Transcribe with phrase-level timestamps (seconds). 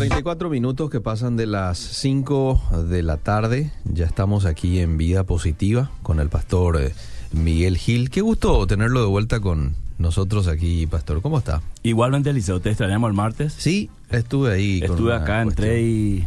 [0.00, 3.70] 34 minutos que pasan de las 5 de la tarde.
[3.84, 6.94] Ya estamos aquí en Vida Positiva con el pastor eh,
[7.32, 8.08] Miguel Gil.
[8.08, 11.20] Qué gusto tenerlo de vuelta con nosotros aquí, pastor.
[11.20, 11.60] ¿Cómo está?
[11.82, 13.52] Igualmente, Eliseo, ¿te extrañamos el martes?
[13.58, 14.80] Sí, estuve ahí.
[14.82, 16.26] Estuve acá, entré y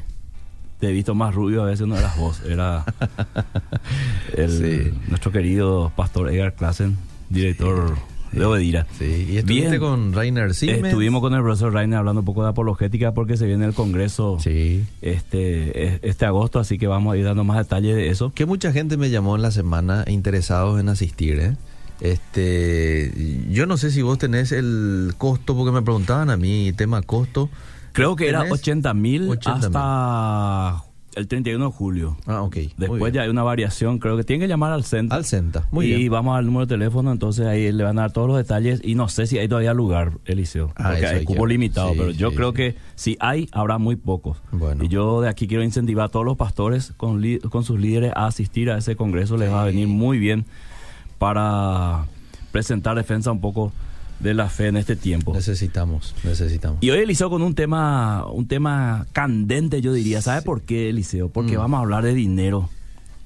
[0.80, 2.86] te he visto más rubio, a veces no eras vos, era
[4.38, 4.94] el, Sí.
[5.08, 6.96] nuestro querido pastor Edgar Klassen,
[7.32, 7.96] director
[8.34, 8.86] de.
[8.98, 9.80] Sí, y estuviste Bien.
[9.80, 10.86] con Rainer Siemens.
[10.88, 14.38] Estuvimos con el profesor Rainer hablando un poco de apologética porque se viene el congreso
[14.40, 14.86] Sí.
[15.02, 18.32] este, este agosto, así que vamos a ir dando más detalles de eso.
[18.34, 21.56] Que mucha gente me llamó en la semana interesados en asistir, ¿eh?
[22.02, 23.12] Este,
[23.50, 27.50] yo no sé si vos tenés el costo, porque me preguntaban a mí, tema costo.
[27.94, 28.54] Creo que era ¿Tenés?
[28.60, 29.66] 80 mil 80.000.
[29.66, 30.84] hasta
[31.16, 32.18] el 31 de julio.
[32.26, 32.58] Ah, ok.
[32.78, 35.16] Después ya hay una variación, creo que tienen que llamar al centro.
[35.18, 36.12] Al Centa, muy y bien.
[36.12, 38.96] vamos al número de teléfono, entonces ahí le van a dar todos los detalles y
[38.96, 42.30] no sé si hay todavía lugar, Eliseo, Ah, porque hay cupo limitado, sí, pero yo
[42.32, 42.56] sí, creo sí.
[42.58, 44.38] que si hay, habrá muy pocos.
[44.52, 44.84] Bueno.
[44.84, 48.12] Y yo de aquí quiero incentivar a todos los pastores con, li- con sus líderes
[48.16, 50.46] a asistir a ese congreso, les va a venir muy bien
[51.18, 52.06] para
[52.52, 53.72] presentar defensa un poco
[54.20, 55.34] de la fe en este tiempo.
[55.34, 56.78] Necesitamos, necesitamos.
[56.82, 60.22] Y hoy Eliseo con un tema, un tema candente, yo diría.
[60.22, 61.30] ¿Sabe por qué, Eliseo?
[61.30, 61.60] Porque Mm.
[61.62, 62.70] vamos a hablar de dinero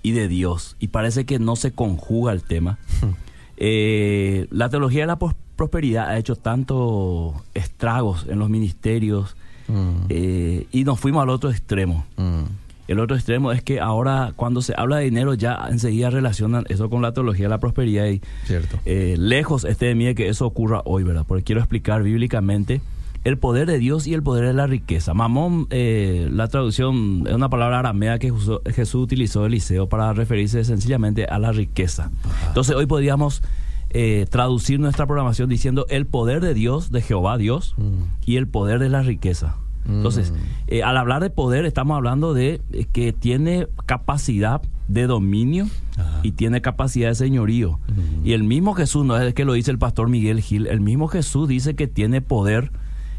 [0.04, 0.76] y de Dios.
[0.80, 2.78] Y parece que no se conjuga el tema.
[3.60, 5.18] Eh, la teología de la
[5.56, 9.36] prosperidad ha hecho tantos estragos en los ministerios
[9.68, 12.06] Mm, eh, y nos fuimos al otro extremo.
[12.16, 12.44] mm,
[12.88, 16.90] El otro extremo es que ahora cuando se habla de dinero ya enseguida relacionan eso
[16.90, 18.80] con la teología de la prosperidad y cierto.
[18.86, 21.26] eh, lejos esté de mí de que eso ocurra hoy, ¿verdad?
[21.28, 22.82] Porque quiero explicar bíblicamente
[23.24, 25.14] el poder de Dios y el poder de la riqueza.
[25.14, 30.64] Mamón, eh, la traducción es una palabra aramea que usó- Jesús utilizó Eliseo para referirse
[30.64, 32.10] sencillamente a la riqueza.
[32.48, 33.42] Entonces hoy podríamos
[33.90, 38.04] eh, traducir nuestra programación diciendo el poder de Dios, de Jehová Dios, Mm.
[38.26, 39.56] y el poder de la riqueza.
[39.88, 40.34] Entonces,
[40.68, 45.68] eh, al hablar de poder estamos hablando de eh, que tiene capacidad de dominio
[45.98, 46.20] Ajá.
[46.24, 47.80] y tiene capacidad de señorío.
[48.24, 51.08] Y el mismo Jesús, no es que lo dice el pastor Miguel Gil, el mismo
[51.08, 52.72] Jesús dice que tiene poder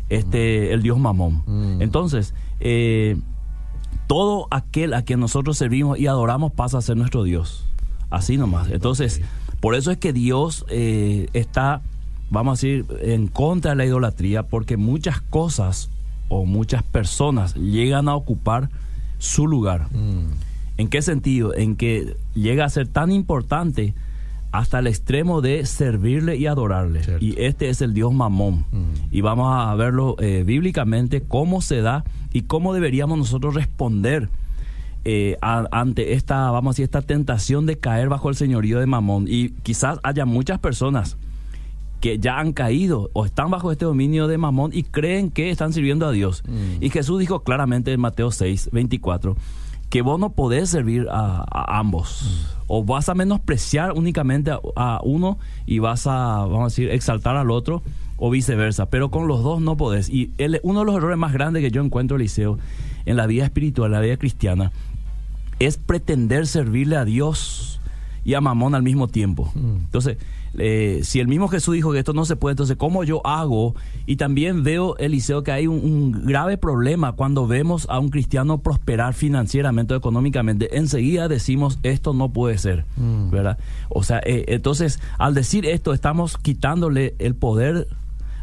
[0.08, 1.42] este el Dios Mamón.
[1.46, 1.82] Mm.
[1.82, 3.16] Entonces, eh,
[4.06, 7.66] todo aquel a quien nosotros servimos y adoramos pasa a ser nuestro Dios.
[8.10, 8.70] Así nomás.
[8.70, 9.20] Entonces,
[9.60, 11.82] por eso es que Dios eh, está,
[12.30, 15.90] vamos a decir, en contra de la idolatría, porque muchas cosas
[16.28, 18.68] o muchas personas llegan a ocupar
[19.18, 19.86] su lugar.
[19.92, 20.30] Mm,
[20.78, 21.54] ¿En qué sentido?
[21.54, 23.94] En que llega a ser tan importante
[24.52, 27.02] hasta el extremo de servirle y adorarle.
[27.02, 27.24] Cierto.
[27.24, 28.64] Y este es el Dios Mamón.
[28.72, 28.84] Mm.
[29.12, 34.28] Y vamos a verlo eh, bíblicamente, cómo se da y cómo deberíamos nosotros responder
[35.04, 38.86] eh, a- ante esta, vamos a decir, esta tentación de caer bajo el señorío de
[38.86, 39.26] Mamón.
[39.28, 41.16] Y quizás haya muchas personas
[42.00, 45.72] que ya han caído o están bajo este dominio de Mamón y creen que están
[45.72, 46.42] sirviendo a Dios.
[46.46, 46.82] Mm.
[46.82, 49.36] Y Jesús dijo claramente en Mateo 6, 24,
[49.90, 52.46] que vos no podés servir a, a ambos.
[52.66, 57.36] O vas a menospreciar únicamente a, a uno y vas a, vamos a decir, exaltar
[57.36, 57.82] al otro
[58.16, 58.86] o viceversa.
[58.90, 60.08] Pero con los dos no podés.
[60.10, 62.58] Y el- uno de los errores más grandes que yo encuentro, Eliseo,
[63.06, 64.70] en la vida espiritual, en la vida cristiana,
[65.58, 67.80] es pretender servirle a Dios
[68.24, 69.50] y a Mamón al mismo tiempo.
[69.56, 70.18] Entonces,
[70.56, 73.74] eh, si el mismo Jesús dijo que esto no se puede, entonces, ¿cómo yo hago?
[74.06, 78.58] Y también veo, Eliseo, que hay un, un grave problema cuando vemos a un cristiano
[78.58, 80.76] prosperar financieramente o económicamente.
[80.76, 83.30] Enseguida decimos, esto no puede ser, Mm.
[83.30, 83.58] ¿verdad?
[83.88, 87.88] O sea, eh, entonces, al decir esto, estamos quitándole el poder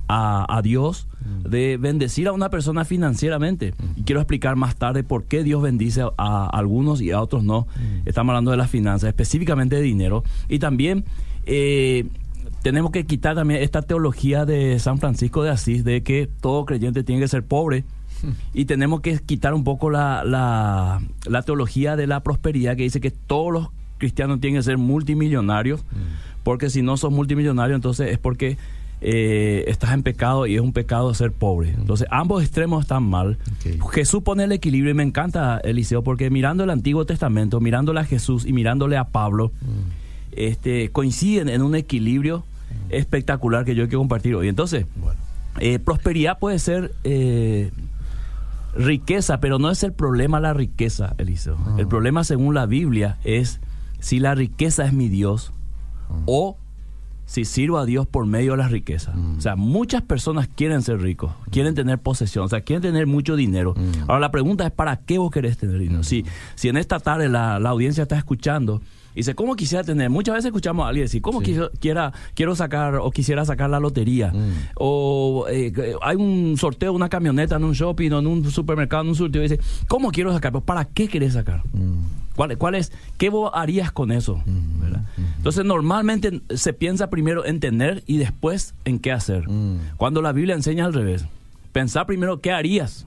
[0.08, 1.08] a, a Dios
[1.44, 3.74] de bendecir a una persona financieramente.
[3.96, 7.44] Y quiero explicar más tarde por qué Dios bendice a, a algunos y a otros
[7.44, 7.66] no.
[8.06, 10.24] Estamos hablando de las finanzas, específicamente de dinero.
[10.48, 11.04] Y también
[11.46, 12.06] eh,
[12.62, 17.04] tenemos que quitar también esta teología de San Francisco de Asís de que todo creyente
[17.04, 17.84] tiene que ser pobre.
[18.54, 23.02] Y tenemos que quitar un poco la, la, la teología de la prosperidad que dice
[23.02, 23.68] que todos los
[23.98, 25.84] cristianos tienen que ser multimillonarios,
[26.44, 28.58] porque si no sos multimillonario, entonces es porque
[29.02, 31.70] eh, estás en pecado y es un pecado ser pobre.
[31.70, 33.38] Entonces ambos extremos están mal.
[33.92, 38.06] Jesús pone el equilibrio y me encanta, Eliseo, porque mirando el Antiguo Testamento, mirándole a
[38.06, 39.52] Jesús y mirándole a Pablo,
[40.36, 42.44] este, coinciden en un equilibrio
[42.90, 44.48] espectacular que yo quiero compartir hoy.
[44.48, 45.20] Entonces, Bueno.
[45.60, 47.72] eh, prosperidad puede ser eh,
[48.76, 51.58] riqueza, pero no es el problema la riqueza, Eliseo.
[51.66, 51.76] Ah.
[51.78, 53.60] El problema, según la Biblia, es
[54.00, 55.52] si la riqueza es mi Dios
[56.10, 56.14] Ah.
[56.26, 56.58] o
[57.26, 59.12] si sirvo a Dios por medio de la riqueza.
[59.16, 59.38] Mm.
[59.38, 63.36] O sea, muchas personas quieren ser ricos, quieren tener posesión, o sea, quieren tener mucho
[63.36, 63.74] dinero.
[63.76, 64.02] Mm.
[64.08, 66.04] Ahora la pregunta es, ¿para qué vos querés tener dinero?
[66.04, 66.24] Si,
[66.54, 68.82] si en esta tarde la, la audiencia está escuchando
[69.16, 70.10] Dice, ¿cómo quisiera tener?
[70.10, 73.80] Muchas veces escuchamos a alguien decir, ¿cómo quiero, quiera, quiero sacar o quisiera sacar la
[73.80, 74.32] lotería?
[74.32, 74.52] Mm.
[74.76, 75.72] O eh,
[76.02, 79.42] hay un sorteo, una camioneta en un shopping o en un supermercado, en un surtido.
[79.44, 80.52] Dice, ¿cómo quiero sacar?
[80.52, 81.64] ¿Pero ¿Para qué querés sacar?
[81.74, 82.00] Mm.
[82.36, 82.92] ¿Cuál, ¿Cuál es?
[83.18, 84.44] ¿Qué vos harías con eso?
[84.46, 85.04] ¿verdad?
[85.38, 89.48] Entonces, normalmente se piensa primero en tener y después en qué hacer.
[89.50, 89.80] Mm.
[89.96, 91.26] Cuando la Biblia enseña al revés.
[91.72, 93.06] Pensar primero qué harías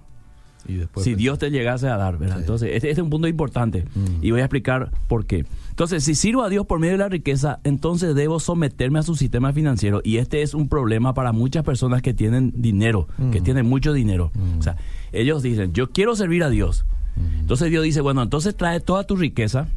[0.66, 1.19] Y después si pensar.
[1.19, 2.37] Dios te llegase a dar, ¿verdad?
[2.37, 2.40] Sí.
[2.40, 4.22] Entonces, este, este es un punto importante Mm.
[4.25, 5.44] y voy a explicar por qué.
[5.78, 9.14] Entonces, si sirvo a Dios por medio de la riqueza, entonces debo someterme a su
[9.14, 13.44] sistema financiero y este es un problema para muchas personas que tienen dinero, que Mm.
[13.44, 14.32] tienen mucho dinero.
[14.34, 14.58] Mm.
[14.58, 14.76] O sea,
[15.12, 16.84] ellos dicen, yo quiero servir a Dios.
[17.14, 17.38] Mm.
[17.42, 19.69] Entonces Dios dice, bueno, entonces trae toda tu riqueza,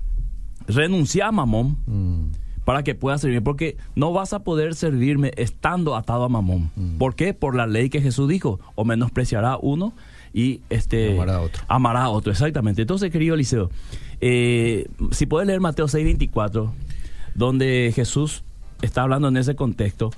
[0.67, 2.31] renuncia a Mamón Mm.
[2.65, 6.71] para que puedas servir, porque no vas a poder servirme estando atado a Mamón.
[6.77, 6.97] Mm.
[6.97, 7.35] ¿Por qué?
[7.35, 9.93] Por la ley que Jesús dijo, o menospreciará uno
[10.33, 11.63] y este Amará a otro.
[11.67, 12.81] Amará a otro, exactamente.
[12.81, 13.69] Entonces, querido Eliseo,
[14.21, 16.71] eh, si puedes leer Mateo 6:24,
[17.35, 18.43] donde Jesús
[18.81, 20.11] está hablando en ese contexto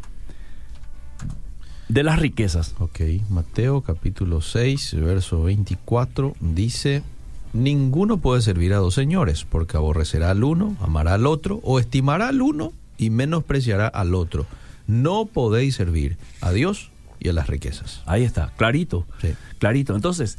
[1.89, 2.75] de las riquezas.
[2.79, 7.03] Ok, Mateo capítulo 6, verso 24 dice,
[7.53, 12.29] ninguno puede servir a dos señores, porque aborrecerá al uno, amará al otro, o estimará
[12.29, 14.45] al uno y menospreciará al otro.
[14.87, 16.89] No podéis servir a Dios
[17.23, 18.01] y a las riquezas.
[18.05, 19.05] Ahí está, clarito.
[19.21, 19.29] Sí.
[19.57, 19.95] Clarito.
[19.95, 20.37] Entonces,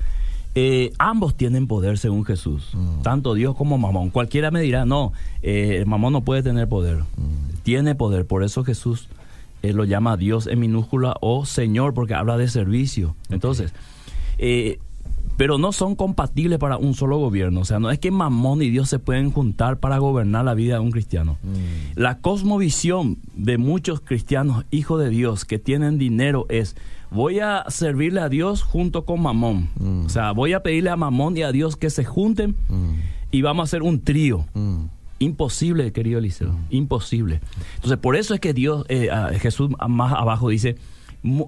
[0.54, 3.02] eh, ambos tienen poder según Jesús, Mm.
[3.02, 4.10] tanto Dios como Mamón.
[4.10, 6.98] Cualquiera me dirá, no, eh, Mamón no puede tener poder.
[7.16, 7.62] Mm.
[7.64, 9.08] Tiene poder, por eso Jesús
[9.62, 13.16] eh, lo llama Dios en minúscula o Señor, porque habla de servicio.
[13.30, 13.72] Entonces,
[14.38, 14.78] eh,
[15.36, 17.60] pero no son compatibles para un solo gobierno.
[17.60, 20.74] O sea, no es que Mamón y Dios se pueden juntar para gobernar la vida
[20.74, 21.38] de un cristiano.
[21.42, 21.98] Mm.
[22.00, 26.76] La cosmovisión de muchos cristianos, hijos de Dios, que tienen dinero es,
[27.10, 29.68] voy a servirle a Dios junto con Mamón.
[29.78, 30.06] Mm.
[30.06, 32.94] O sea, voy a pedirle a Mamón y a Dios que se junten Mm.
[33.32, 34.46] y vamos a hacer un trío.
[35.20, 37.40] Imposible, querido Eliseo, imposible.
[37.76, 39.08] Entonces, por eso es que Dios, eh,
[39.40, 40.76] Jesús más abajo dice,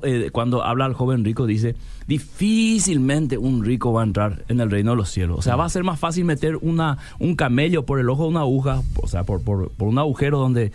[0.02, 1.74] eh, cuando habla al joven rico, dice,
[2.06, 5.38] difícilmente un rico va a entrar en el reino de los cielos.
[5.38, 8.28] O sea, va a ser más fácil meter una, un camello por el ojo de
[8.30, 10.72] una aguja, o sea, por, por, por un agujero donde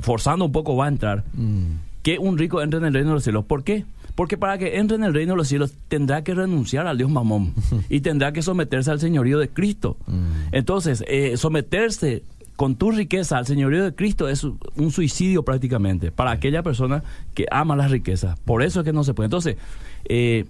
[0.00, 1.78] forzando un poco va a entrar, Mm.
[2.02, 3.44] que un rico entre en el reino de los cielos.
[3.44, 3.84] ¿Por qué?
[4.14, 7.10] Porque para que entre en el reino de los cielos tendrá que renunciar al Dios
[7.10, 7.54] Mamón
[7.88, 9.96] y tendrá que someterse al señorío de Cristo.
[10.06, 10.52] Mm.
[10.52, 12.22] Entonces, eh, someterse
[12.60, 17.02] con tu riqueza al señorío de Cristo es un suicidio prácticamente para aquella persona
[17.32, 18.38] que ama las riquezas.
[18.40, 19.28] Por eso es que no se puede.
[19.28, 19.56] Entonces,
[20.04, 20.44] eh,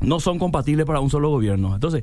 [0.00, 1.72] no son compatibles para un solo gobierno.
[1.72, 2.02] Entonces,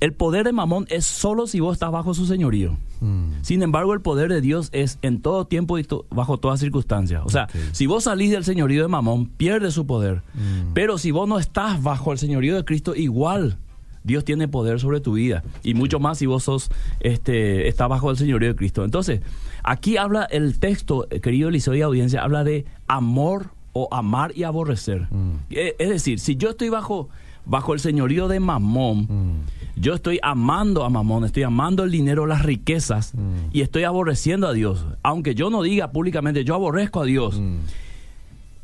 [0.00, 2.76] el poder de Mamón es solo si vos estás bajo su señorío.
[3.00, 3.34] Mm.
[3.42, 7.22] Sin embargo, el poder de Dios es en todo tiempo y to- bajo todas circunstancias.
[7.24, 10.22] O sea, si vos salís del señorío de Mamón, pierde su poder.
[10.34, 10.72] Mm.
[10.74, 13.58] Pero si vos no estás bajo el señorío de Cristo, igual
[14.04, 15.42] Dios tiene poder sobre tu vida.
[15.62, 16.70] Y mucho más si vos sos,
[17.00, 18.84] este, estás bajo el señorío de Cristo.
[18.84, 19.20] Entonces,
[19.62, 24.42] aquí habla el texto, eh, querido Eliseo y audiencia, habla de amor o amar y
[24.42, 25.02] aborrecer.
[25.10, 25.32] Mm.
[25.50, 27.08] Eh, Es decir, si yo estoy bajo,
[27.46, 29.80] bajo el señorío de Mamón, Mm.
[29.80, 33.48] yo estoy amando a Mamón, estoy amando el dinero, las riquezas Mm.
[33.52, 34.84] y estoy aborreciendo a Dios.
[35.02, 37.40] Aunque yo no diga públicamente, yo aborrezco a Dios.
[37.40, 37.56] Mm.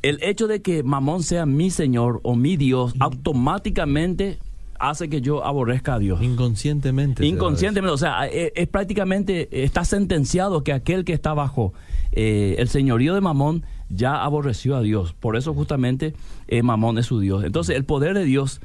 [0.02, 4.38] El hecho de que Mamón sea mi Señor o mi Dios automáticamente
[4.78, 6.22] hace que yo aborrezca a Dios.
[6.22, 7.24] Inconscientemente.
[7.26, 11.72] Inconscientemente, o sea, es, es prácticamente, está sentenciado que aquel que está bajo
[12.12, 15.14] eh, el señorío de Mamón ya aborreció a Dios.
[15.14, 16.14] Por eso justamente
[16.48, 17.44] eh, Mamón es su Dios.
[17.44, 18.60] Entonces, el poder de Dios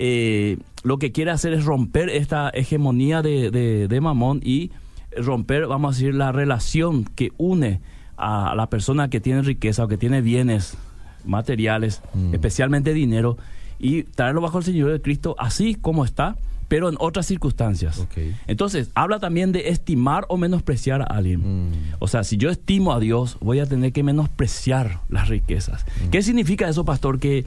[0.00, 4.70] eh, lo que quiere hacer es romper esta hegemonía de, de- de Mamón y
[5.16, 7.80] romper, vamos a decir, la relación que une
[8.16, 10.76] a la persona que tiene riqueza o que tiene bienes
[11.24, 12.34] materiales, Mm.
[12.34, 13.36] especialmente dinero,
[13.78, 16.36] y traerlo bajo el señorío de Cristo así como está,
[16.68, 18.06] pero en otras circunstancias.
[18.46, 21.70] Entonces, habla también de estimar o menospreciar a alguien.
[21.70, 21.72] Mm.
[21.98, 25.86] O sea, si yo estimo a Dios, voy a tener que menospreciar las riquezas.
[26.10, 27.18] ¿Qué significa eso, pastor?
[27.18, 27.46] Que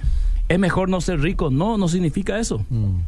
[0.50, 1.52] es mejor no ser rico.
[1.52, 2.66] No, no significa eso.
[2.70, 3.02] Mm.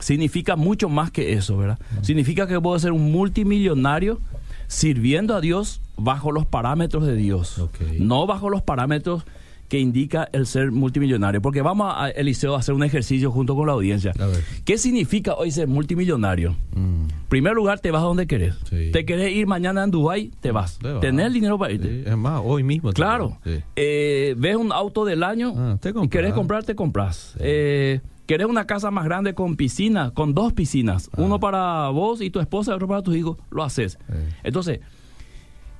[0.00, 1.78] Significa mucho más que eso, ¿verdad?
[2.02, 4.20] Significa que puedo ser un multimillonario
[4.68, 7.60] sirviendo a Dios bajo los parámetros de Dios.
[7.98, 9.24] No bajo los parámetros
[9.68, 11.42] que indica el ser multimillonario.
[11.42, 14.12] Porque vamos a Eliseo a hacer un ejercicio junto con la audiencia.
[14.18, 14.42] A ver.
[14.64, 16.56] ¿Qué significa hoy ser multimillonario?
[16.74, 17.08] Mm.
[17.28, 18.54] primer lugar, te vas a donde querés.
[18.68, 18.90] Sí.
[18.92, 20.78] Te querés ir mañana en Dubai, te vas.
[20.78, 21.04] Te vas.
[21.04, 21.88] El dinero para irte.
[21.88, 22.92] Sí, Es más, hoy mismo.
[22.92, 23.38] Claro.
[23.44, 23.62] Sí.
[23.76, 27.34] Eh, ves un auto del año Ah, te y querés comprar, te compras.
[27.38, 31.10] Eh, querés una casa más grande con piscina, con dos piscinas.
[31.12, 31.22] Ah.
[31.22, 33.36] Uno para vos y tu esposa otro para tus hijos.
[33.50, 33.98] Lo haces.
[34.42, 34.80] Entonces,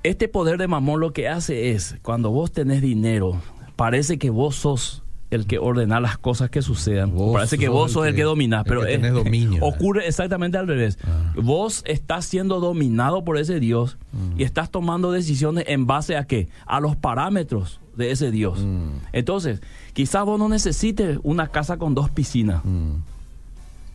[0.02, 3.40] este poder de mamón lo que hace es, cuando vos tenés dinero,
[3.78, 7.14] parece que vos sos el que ordena las cosas que sucedan.
[7.14, 9.62] Vos Parece que vos sos el que- que dominás, pero que es- tenés dominio.
[9.64, 10.98] ocurre exactamente al revés.
[11.06, 11.32] Ah.
[11.36, 14.40] Vos estás siendo dominado por ese Dios Mm.
[14.40, 16.48] y estás tomando decisiones en base a qué?
[16.66, 18.58] A los parámetros de ese Dios.
[18.60, 18.88] Mm.
[19.12, 19.60] Entonces,
[19.92, 22.64] quizás vos no necesites una casa con dos piscinas.
[22.64, 22.94] Mm.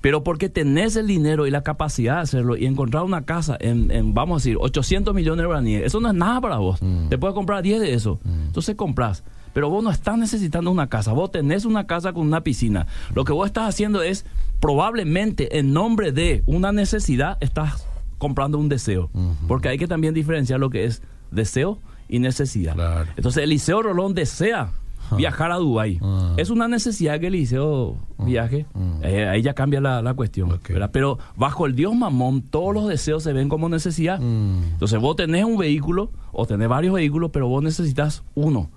[0.02, 3.90] Pero porque tenés el dinero y la capacidad de hacerlo y encontrar una casa en,
[3.90, 6.82] en, vamos a decir, 800 millones de guaraníes, eso no es nada para vos.
[6.82, 7.08] Mm.
[7.10, 8.20] Te puedes comprar 10 de eso.
[8.24, 8.48] Mm.
[8.48, 9.24] Entonces compras.
[9.53, 12.88] Pero vos no estás necesitando una casa, vos tenés una casa con una piscina.
[13.13, 14.25] Lo que vos estás haciendo es,
[14.60, 19.10] probablemente en nombre de una necesidad, estás comprando un deseo.
[19.48, 21.79] Porque hay que también diferenciar lo que es deseo
[22.10, 22.74] y necesidad.
[22.74, 23.10] Claro.
[23.15, 24.72] Entonces Eliseo Rolón desea
[25.12, 25.15] Ah.
[25.17, 26.00] viajar a Dubái.
[26.01, 26.33] Ah.
[26.38, 28.65] Es una necesidad que Eliseo viaje.
[28.74, 29.03] Mm.
[29.03, 30.60] Eh, ahí ya cambia la, la cuestión.
[30.91, 34.19] Pero bajo el Dios mamón, todos los deseos se ven como necesidad.
[34.19, 34.63] Mm.
[34.74, 38.69] Entonces vos tenés un vehículo o tenés varios vehículos, pero vos necesitas uno.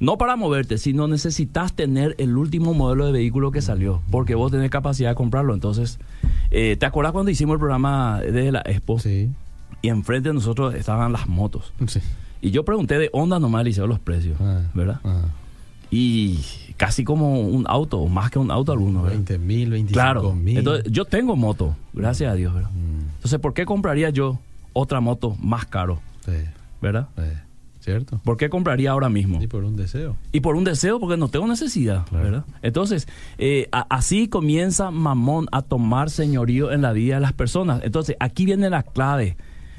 [0.00, 4.50] No para moverte, sino necesitas tener el último modelo de vehículo que salió, porque vos
[4.50, 5.52] tenés capacidad de comprarlo.
[5.54, 5.98] Entonces,
[6.50, 8.98] eh, ¿te acuerdas cuando hicimos el programa de la Expo?
[8.98, 9.28] Sí.
[9.82, 11.72] Y enfrente de nosotros estaban las motos.
[11.86, 12.00] Sí.
[12.40, 14.62] Y yo pregunté de Honda nomás, Eliseo, los precios, Ah.
[14.74, 15.00] ¿verdad?
[15.04, 15.20] Ah.
[15.90, 16.38] Y
[16.78, 19.16] casi como un auto, o más que un auto alguno, ¿verdad?
[19.18, 20.32] 20 mil, 25 Claro.
[20.32, 20.56] mil.
[20.58, 22.70] Entonces, yo tengo moto, gracias a Dios, ¿verdad?
[22.70, 23.08] Mm.
[23.16, 24.38] Entonces, ¿por qué compraría yo
[24.72, 26.32] otra moto más caro, Sí.
[26.80, 27.08] ¿verdad?
[27.16, 27.22] Sí.
[27.80, 28.20] ¿Cierto?
[28.24, 29.42] ¿Por qué compraría ahora mismo?
[29.42, 30.16] Y por un deseo.
[30.32, 32.24] Y por un deseo, porque no tengo necesidad, Claro.
[32.24, 32.44] ¿verdad?
[32.62, 33.08] Entonces,
[33.38, 37.80] eh, a- así comienza Mamón a tomar señorío en la vida de las personas.
[37.82, 39.36] Entonces, aquí viene la clave,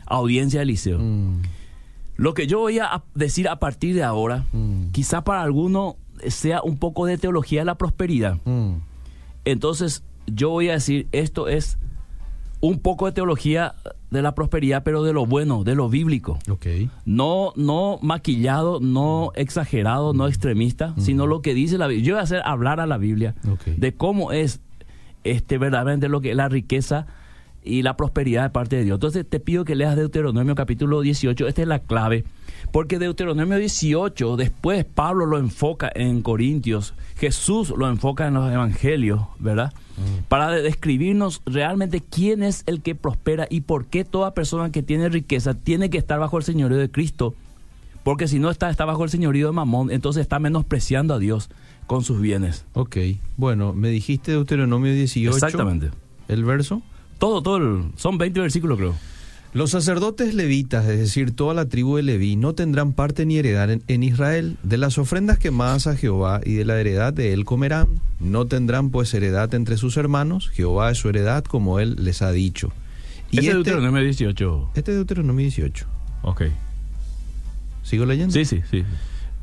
[0.08, 0.98] audiencia de Eliseo.
[1.00, 1.42] Mm.
[2.18, 4.88] Lo que yo voy a decir a partir de ahora, Mm.
[4.92, 5.96] quizá para alguno
[6.28, 8.38] sea un poco de teología de la prosperidad.
[8.46, 8.74] Mm.
[9.46, 11.78] Entonces, yo voy a decir, esto es
[12.62, 13.74] un poco de teología
[14.12, 16.38] de la prosperidad, pero de lo bueno, de lo bíblico.
[17.06, 22.06] No, no maquillado, no exagerado, no extremista, sino lo que dice la Biblia.
[22.06, 23.66] Yo voy a hacer hablar a la Biblia Ok.
[23.78, 24.60] de cómo es
[25.24, 27.08] este verdaderamente lo que es la riqueza
[27.64, 28.96] y la prosperidad de parte de Dios.
[28.96, 32.26] Entonces te pido que leas Deuteronomio capítulo 18, esta es la clave,
[32.72, 39.22] porque Deuteronomio 18 después Pablo lo enfoca en Corintios, Jesús lo enfoca en los evangelios,
[39.40, 39.74] ¿verdad?
[40.30, 44.82] Para de- describirnos realmente quién es el que prospera y por qué toda persona que
[44.82, 47.36] tiene riqueza tiene que estar bajo el señorío de Cristo.
[48.04, 51.50] Porque si no está, está bajo el señorío de Mamón, entonces está menospreciando a Dios
[51.86, 52.66] con sus bienes.
[52.74, 52.98] Ok.
[53.38, 55.36] Bueno, me dijiste Deuteronomio 18.
[55.36, 55.92] Exactamente.
[56.28, 56.82] El verso.
[57.20, 58.96] Todo, todo, el- son 20 versículos creo.
[59.54, 63.70] Los sacerdotes levitas, es decir, toda la tribu de Leví, no tendrán parte ni heredad
[63.70, 64.58] en, en Israel.
[64.64, 68.00] De las ofrendas quemadas a Jehová y de la heredad de él comerán.
[68.22, 70.50] No tendrán pues heredad entre sus hermanos.
[70.54, 72.72] Jehová es su heredad como él les ha dicho.
[73.30, 74.70] Y Ese es este, Deuteronomio 18.
[74.76, 75.86] este es Deuteronomio 18.
[76.22, 76.44] Ok.
[77.84, 78.34] ¿Sigo leyendo?
[78.34, 78.84] Sí, sí, sí.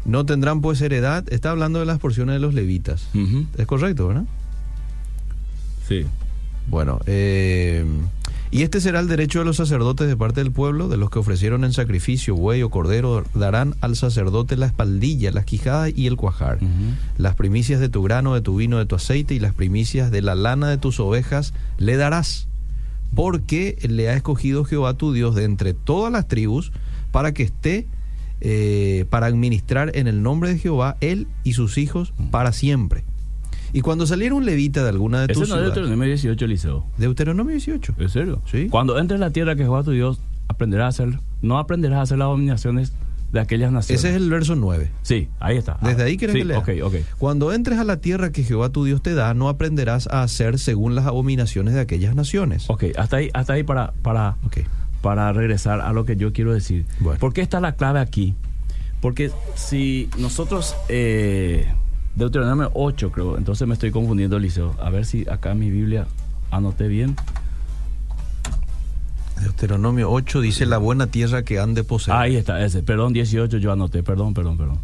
[0.07, 1.31] No tendrán pues heredad.
[1.31, 3.09] Está hablando de las porciones de los levitas.
[3.59, 4.25] Es correcto, ¿verdad?
[5.87, 6.07] Sí.
[6.67, 7.85] Bueno, eh,
[8.51, 11.19] y este será el derecho de los sacerdotes de parte del pueblo, de los que
[11.19, 16.17] ofrecieron en sacrificio buey o cordero, darán al sacerdote la espaldilla, las quijadas y el
[16.17, 16.59] cuajar,
[17.19, 20.23] las primicias de tu grano, de tu vino, de tu aceite y las primicias de
[20.23, 22.49] la lana de tus ovejas le darás,
[23.15, 26.73] porque le ha escogido Jehová tu Dios de entre todas las tribus
[27.13, 27.87] para que esté
[28.41, 33.05] eh, para administrar en el nombre de Jehová él y sus hijos para siempre.
[33.73, 36.45] Y cuando saliera un levita de alguna de Ese tus no es ciudades, Deuteronomio 18,
[36.45, 36.87] Eliseo.
[36.97, 37.95] Deuteronomio 18.
[37.99, 38.43] ¿En serio?
[38.51, 38.69] Sí.
[38.69, 42.03] Cuando entres en la tierra que Jehová tu Dios, aprenderás a hacer, no aprenderás a
[42.03, 42.93] hacer las dominaciones
[43.33, 44.03] de aquellas naciones.
[44.03, 44.91] Ese es el verso 9.
[45.03, 45.77] Sí, ahí está.
[45.83, 46.59] Desde Ah, ahí querés sí, que lea.
[46.59, 46.95] Ok, ok.
[47.19, 50.59] Cuando entres a la tierra que Jehová tu Dios te da, no aprenderás a hacer
[50.59, 52.71] según las abominaciones de aquellas naciones.
[52.71, 54.61] Ok, hasta ahí, hasta ahí para, para, Ok.
[55.03, 56.87] para regresar a lo que yo quiero decir.
[57.01, 57.21] Bueno.
[57.21, 58.35] ¿Por qué está la clave aquí?
[59.03, 61.67] Porque si nosotros, eh,
[62.19, 64.75] Deuteronomio 8 creo, entonces me estoy confundiendo, Eliseo.
[64.83, 66.07] A ver si acá en mi Biblia
[66.51, 67.15] anoté bien.
[69.41, 72.17] Deuteronomio 8 dice la buena tierra que han de poseer.
[72.17, 72.83] Ahí está, ese.
[72.83, 74.03] Perdón, 18 yo anoté.
[74.03, 74.79] Perdón, perdón, perdón.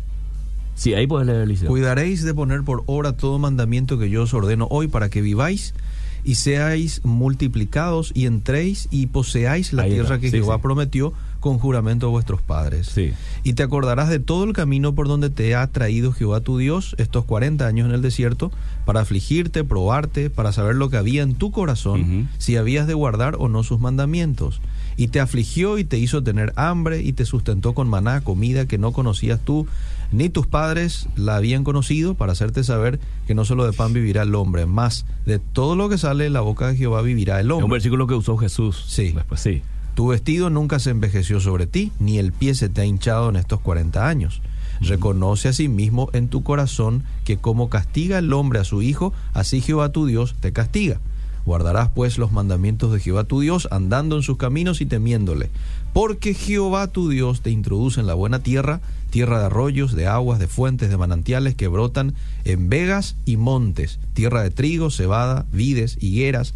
[0.77, 1.69] Sí, ahí puedes leer, Eliseo.
[1.69, 5.75] Cuidaréis de poner por obra todo mandamiento que yo os ordeno hoy para que viváis
[6.23, 10.19] y seáis multiplicados y entréis y poseáis la Ahí tierra está.
[10.21, 10.63] que Sí, Jehová sí.
[10.63, 11.13] prometió
[11.45, 12.87] con juramento a vuestros padres.
[12.87, 13.13] Sí.
[13.43, 16.97] Y te acordarás de todo el camino por donde te ha traído Jehová tu Dios
[16.97, 18.51] estos 40 años en el desierto,
[18.87, 23.37] para afligirte, probarte, para saber lo que había en tu corazón, si habías de guardar
[23.39, 24.63] o no sus mandamientos.
[24.97, 28.79] Y te afligió y te hizo tener hambre y te sustentó con maná, comida que
[28.79, 29.67] no conocías tú,
[30.13, 34.23] ni tus padres la habían conocido, para hacerte saber que no solo de pan vivirá
[34.23, 37.49] el hombre, más de todo lo que sale de la boca de Jehová vivirá el
[37.49, 37.77] Es un hombre.
[37.77, 38.83] versículo que usó Jesús.
[38.89, 39.13] Sí.
[39.13, 39.61] Después, sí.
[39.95, 43.37] Tu vestido nunca se envejeció sobre ti, ni el pie se te ha hinchado en
[43.37, 44.43] estos 40 años.
[44.81, 49.13] Reconoce a sí mismo en tu corazón que como castiga el hombre a su hijo,
[49.33, 51.01] así Jehová tu Dios te castiga.
[51.47, 55.51] Guardarás pues los mandamientos de Jehová tu Dios, andando en sus caminos y temiéndole.
[55.93, 60.39] Porque Jehová tu Dios te introduce en la buena tierra, tierra de arroyos, de aguas,
[60.39, 65.99] de fuentes, de manantiales que brotan en vegas y montes, tierra de trigo, cebada, vides,
[66.01, 66.55] higueras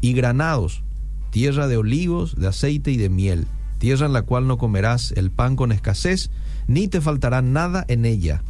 [0.00, 0.82] y granados,
[1.30, 3.46] tierra de olivos, de aceite y de miel,
[3.78, 6.30] tierra en la cual no comerás el pan con escasez,
[6.66, 8.42] ni te faltará nada en ella,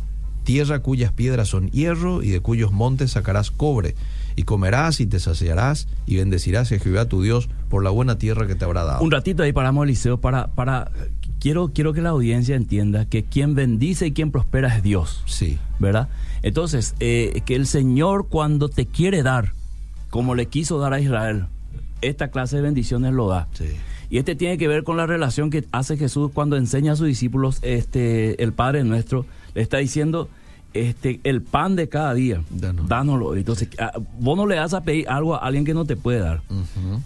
[0.45, 3.95] tierra cuyas piedras son hierro y de cuyos montes sacarás cobre,
[4.39, 8.47] y comerás y te saciarás y bendecirás a Jehová tu Dios por la buena tierra
[8.47, 9.03] que te habrá dado.
[9.03, 10.93] Un ratito ahí paramos, Eliseo, para, para
[11.41, 15.25] quiero, quiero que la audiencia entienda que quien bendice y quien prospera es Dios.
[15.27, 15.59] Sí.
[15.81, 16.09] ¿Verdad?
[16.43, 19.55] Entonces, eh, que el Señor cuando te quiere dar,
[20.09, 21.47] como le quiso dar a Israel,
[22.02, 23.49] esta clase de bendiciones lo da.
[23.55, 23.67] Sí.
[24.11, 27.07] Y este tiene que ver con la relación que hace Jesús cuando enseña a sus
[27.07, 30.28] discípulos, este, el Padre nuestro, le está diciendo,
[30.73, 32.88] este, el pan de cada día, Danos.
[32.88, 33.37] dánoslo.
[33.37, 36.21] Entonces, ah, vos no le das a pedir algo a alguien que no te puede
[36.21, 36.40] dar.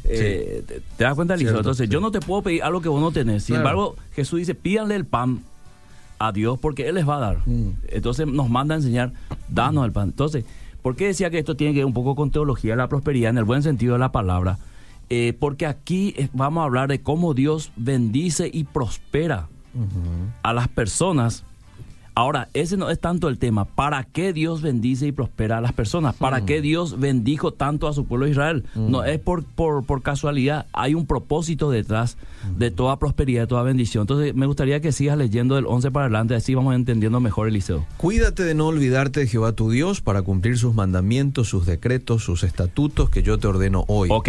[0.04, 1.56] Eh, te, te das cuenta, Eliseo?
[1.56, 1.92] Entonces, sí.
[1.92, 3.44] yo no te puedo pedir algo que vos no tenés.
[3.44, 3.68] Sin Claro.
[3.68, 5.40] embargo, Jesús dice, pídanle el pan
[6.18, 7.38] a Dios porque Él les va a dar.
[7.46, 7.70] Mm.
[7.88, 9.12] Entonces, nos manda a enseñar,
[9.49, 10.11] danos el pan.
[10.11, 10.44] Entonces,
[10.82, 13.30] ¿por qué decía que esto tiene que ver un poco con teología de la prosperidad
[13.30, 14.58] en el buen sentido de la palabra?
[15.11, 19.49] Eh, porque aquí eh, vamos a hablar de cómo Dios bendice y prospera
[20.42, 21.44] a las personas.
[22.14, 23.64] Ahora, ese no es tanto el tema.
[23.64, 26.14] ¿Para qué Dios bendice y prospera a las personas?
[26.14, 28.64] ¿Para qué Dios bendijo tanto a su pueblo de Israel?
[28.75, 30.66] No es por, por, por casualidad.
[30.75, 32.18] Hay un propósito detrás
[32.59, 34.02] de toda prosperidad, de toda bendición.
[34.02, 37.87] Entonces, me gustaría que sigas leyendo del 11 para adelante, así vamos entendiendo mejor, Eliseo.
[37.97, 42.44] Cuídate de no olvidarte de Jehová tu Dios para cumplir sus mandamientos, sus decretos, sus
[42.44, 44.11] estatutos que yo te ordeno hoy.
[44.12, 44.28] Ok,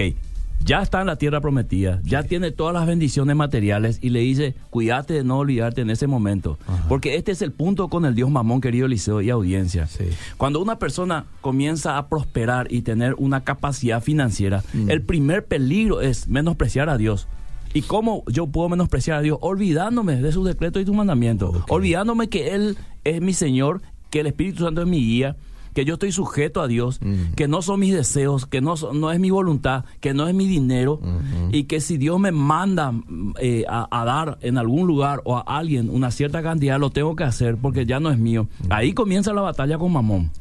[0.66, 4.56] ya está en la tierra prometida, ya tiene todas las bendiciones materiales y le dice,
[4.70, 6.58] cuídate de no olvidarte en ese momento.
[6.90, 9.88] Porque este es el punto con el Dios mamón, querido Eliseo y audiencia.
[9.88, 10.06] Sí.
[10.38, 14.90] Cuando una persona comienza a prosperar y tener una capacidad financiera, Mm.
[14.90, 17.28] el primer peligro es menospreciar a Dios.
[17.74, 19.38] ¿Y cómo yo puedo menospreciar a Dios?
[19.42, 21.56] Olvidándome de sus decretos y sus mandamientos.
[21.70, 25.36] Olvidándome que Él es mi Señor, que el Espíritu Santo es mi guía,
[25.74, 27.00] que yo estoy sujeto a Dios,
[27.36, 30.48] que no son mis deseos, que no, no es mi voluntad, que no es mi
[30.48, 31.00] dinero,
[31.52, 32.94] y que si Dios me manda
[33.40, 37.16] eh, a, a dar en algún lugar o a alguien una cierta cantidad, lo tengo
[37.16, 38.48] que hacer porque ya no es mío.
[38.70, 40.32] Ahí comienza la batalla con Mamón.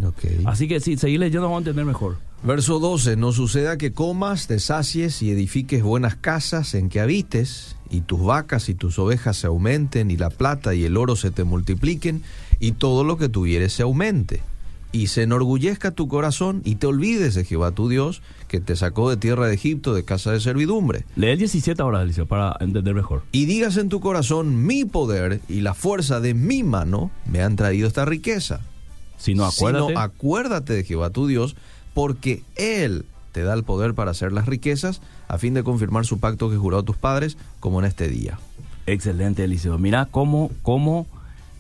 [0.45, 2.17] Así que si seguir leyendo vamos a entender mejor.
[2.45, 3.17] Verso 12.
[3.17, 8.21] No suceda que comas, te sacies y edifiques buenas casas en que habites, y tus
[8.21, 12.23] vacas y tus ovejas se aumenten, y la plata y el oro se te multipliquen,
[12.59, 14.43] y todo lo que tuvieres se aumente.
[14.93, 19.09] Y se enorgullezca tu corazón, y te olvides de Jehová tu Dios, que te sacó
[19.09, 21.07] de tierra de Egipto, de casa de servidumbre.
[21.17, 23.23] Lee el 17 ahora, Eliseo, para entender mejor.
[23.33, 27.57] Y digas en tu corazón, mi poder y la fuerza de mi mano me han
[27.57, 28.61] traído esta riqueza.
[29.17, 29.87] Si no, acuérdate.
[29.87, 31.57] Sino acuérdate de Jehová tu Dios,
[31.95, 36.21] porque Él te da el poder para hacer las riquezas, a fin de confirmar su
[36.21, 38.39] pacto que juró a tus padres, como en este día.
[38.87, 39.79] Excelente, Eliseo.
[39.79, 41.07] Mira cómo, cómo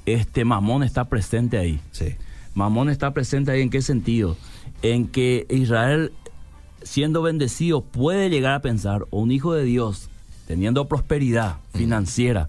[0.07, 1.81] este Mamón está presente ahí.
[1.93, 2.15] Sí.
[2.55, 4.37] Mamón está presente ahí en qué sentido?
[4.83, 6.13] En que Israel,
[6.83, 10.09] siendo bendecido, puede llegar a pensar, o un hijo de Dios,
[10.47, 12.49] teniendo prosperidad financiera,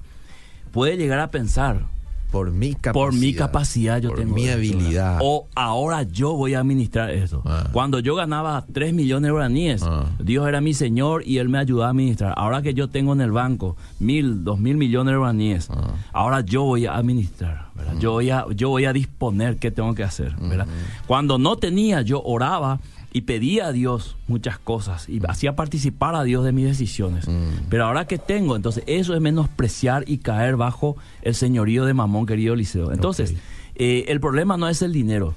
[0.71, 1.85] puede llegar a pensar,
[2.33, 2.93] Por mi capacidad.
[2.93, 5.19] por mi capacidad yo por tengo mi habilidad.
[5.21, 7.43] O ahora yo voy a administrar eso.
[7.45, 7.69] Ah.
[7.71, 10.07] Cuando yo ganaba 3 millones de guaraníes, Ah.
[10.19, 12.33] Dios era mi Señor y Él me ayudaba a administrar.
[12.35, 15.91] Ahora que yo tengo en el banco mil, dos mil millones de guaraníes, Ah.
[16.11, 17.71] ahora yo voy a administrar.
[17.75, 17.93] ¿verdad?
[17.99, 20.35] Yo, voy a, yo voy a disponer qué tengo que hacer.
[20.41, 20.67] ¿verdad?
[21.07, 22.79] Cuando no tenía, yo oraba
[23.13, 27.28] y pedía a Dios muchas cosas y hacía participar a Dios de mis decisiones.
[27.69, 32.26] Pero ahora que tengo, entonces eso es menospreciar y caer bajo el señorío de Mamón,
[32.26, 32.91] querido Liceo.
[32.91, 33.36] Entonces,
[33.76, 35.36] eh, el problema no es el dinero,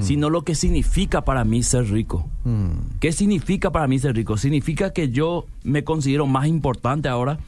[0.00, 2.28] sino lo que significa para mí ser rico.
[2.44, 2.98] Mm.
[3.00, 4.36] ¿Qué significa para mí ser rico?
[4.36, 7.38] Significa que yo me considero más importante ahora.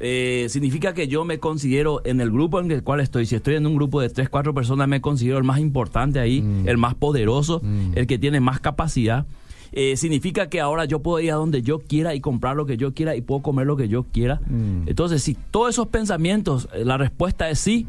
[0.00, 3.26] Eh, significa que yo me considero en el grupo en el cual estoy.
[3.26, 6.44] Si estoy en un grupo de tres, cuatro personas, me considero el más importante ahí,
[6.66, 7.62] el más poderoso,
[7.94, 9.26] el que tiene más capacidad.
[9.72, 12.76] Eh, significa que ahora yo puedo ir a donde yo quiera y comprar lo que
[12.76, 14.40] yo quiera y puedo comer lo que yo quiera.
[14.86, 17.86] Entonces, si todos esos pensamientos, la respuesta es sí,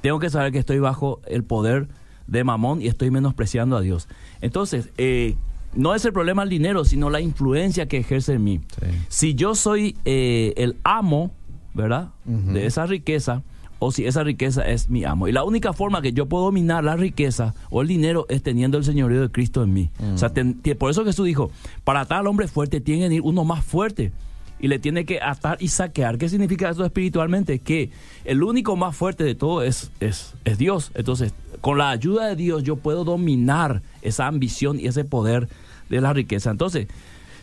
[0.00, 1.88] tengo que saber que estoy bajo el poder
[2.32, 4.08] de Mamón y estoy menospreciando a Dios.
[4.40, 5.36] Entonces, eh,
[5.74, 8.60] no es el problema el dinero, sino la influencia que ejerce en mí.
[8.80, 8.86] Sí.
[9.08, 11.30] Si yo soy eh, el amo,
[11.74, 12.08] ¿verdad?
[12.24, 13.42] De esa riqueza,
[13.78, 15.26] o si esa riqueza es mi amo.
[15.28, 18.78] Y la única forma que yo puedo dominar la riqueza o el dinero es teniendo
[18.78, 19.90] el señorío de Cristo en mí.
[20.14, 21.50] O sea, ten- tie- por eso Jesús dijo,
[21.84, 24.12] para tal hombre fuerte tiene que ir uno más fuerte.
[24.60, 26.18] y le tiene que atar y saquear.
[26.18, 27.58] ¿Qué significa eso espiritualmente?
[27.58, 27.90] Que
[28.24, 30.92] el único más fuerte de todo es, es, es Dios.
[30.94, 35.48] Entonces, con la ayuda de Dios yo puedo dominar esa ambición y ese poder
[35.88, 36.50] de la riqueza.
[36.50, 36.88] Entonces,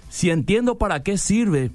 [0.10, 1.72] si entiendo para qué sirve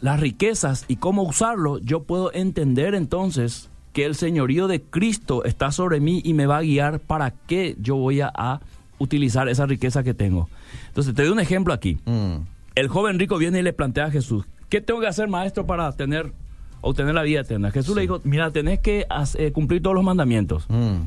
[0.00, 5.72] las riquezas y cómo usarlo, yo puedo entender entonces que el señorío de Cristo está
[5.72, 8.60] sobre mí y me va a guiar para qué yo voy a, a
[8.98, 10.48] utilizar esa riqueza que tengo.
[10.88, 11.98] Entonces, te doy un ejemplo aquí.
[12.04, 12.34] Mm.
[12.76, 15.90] El joven rico viene y le plantea a Jesús, ¿qué tengo que hacer, maestro, para
[15.92, 16.32] tener
[16.80, 17.72] obtener la vida eterna?
[17.72, 20.64] Jesús le dijo, mira, tenés que hacer- cumplir todos los mandamientos.
[20.68, 20.98] Mm.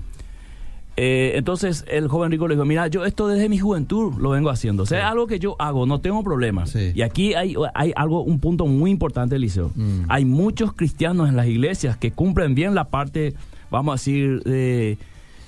[0.97, 4.49] Eh, entonces el joven rico le dijo, mira, yo esto desde mi juventud lo vengo
[4.49, 4.83] haciendo.
[4.83, 6.65] O sea, es algo que yo hago, no tengo problema.
[6.65, 6.91] Sí.
[6.93, 9.71] Y aquí hay, hay algo, un punto muy importante, Eliseo.
[9.75, 10.03] Mm.
[10.09, 13.33] Hay muchos cristianos en las iglesias que cumplen bien la parte,
[13.69, 14.97] vamos a decir, de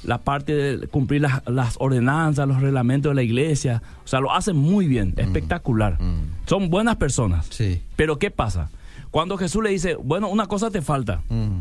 [0.04, 3.82] la parte de cumplir las, las ordenanzas, los reglamentos de la iglesia.
[4.04, 6.02] O sea, lo hacen muy bien, espectacular.
[6.02, 6.48] Mm.
[6.48, 7.48] Son buenas personas.
[7.50, 7.82] Sí.
[7.98, 8.70] Pero ¿qué pasa?
[9.12, 11.22] Cuando Jesús le dice, bueno, una cosa te falta.
[11.30, 11.60] Mm.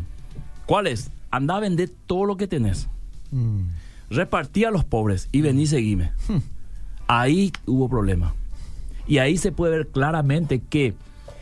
[0.65, 1.11] ¿Cuál es?
[1.31, 2.87] Anda a vender todo lo que tenés
[3.33, 3.69] Mm.
[4.09, 6.11] repartí a los pobres y vení seguime.
[7.07, 8.33] Ahí hubo problema.
[9.07, 10.93] Y ahí se puede ver claramente que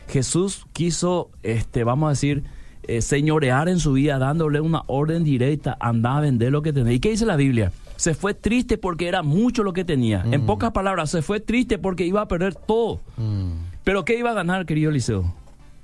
[0.08, 2.42] Jesús quiso, este, vamos a decir,
[2.84, 6.94] eh, señorear en su vida, dándole una orden directa, anda a vender lo que tenés.
[6.96, 7.72] ¿Y qué dice la Biblia?
[7.96, 10.24] Se fue triste porque era mucho lo que tenía.
[10.32, 13.00] En pocas palabras, se fue triste porque iba a perder todo.
[13.16, 13.52] Mm.
[13.84, 15.32] Pero ¿qué iba a ganar, querido Eliseo?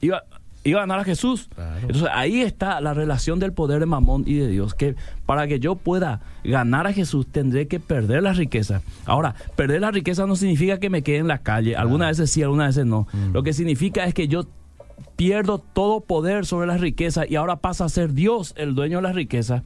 [0.00, 0.24] Iba,
[0.68, 1.48] iba a ganar a Jesús.
[1.54, 1.80] Claro.
[1.80, 5.60] Entonces ahí está la relación del poder de Mamón y de Dios, que para que
[5.60, 8.82] yo pueda ganar a Jesús tendré que perder la riqueza.
[9.04, 12.42] Ahora, perder la riqueza no significa que me quede en la calle, algunas veces sí,
[12.42, 13.06] algunas veces no.
[13.32, 14.46] Lo que significa es que yo
[15.16, 19.02] pierdo todo poder sobre las riquezas y ahora pasa a ser Dios el dueño de
[19.02, 19.62] las riquezas.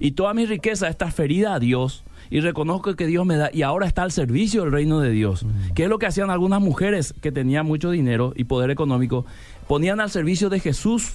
[0.00, 3.62] Y toda mi riqueza está ferida a Dios y reconozco que Dios me da y
[3.62, 5.46] ahora está al servicio del reino de Dios.
[5.74, 9.26] Que es lo que hacían algunas mujeres que tenían mucho dinero y poder económico,
[9.68, 11.14] ponían al servicio de Jesús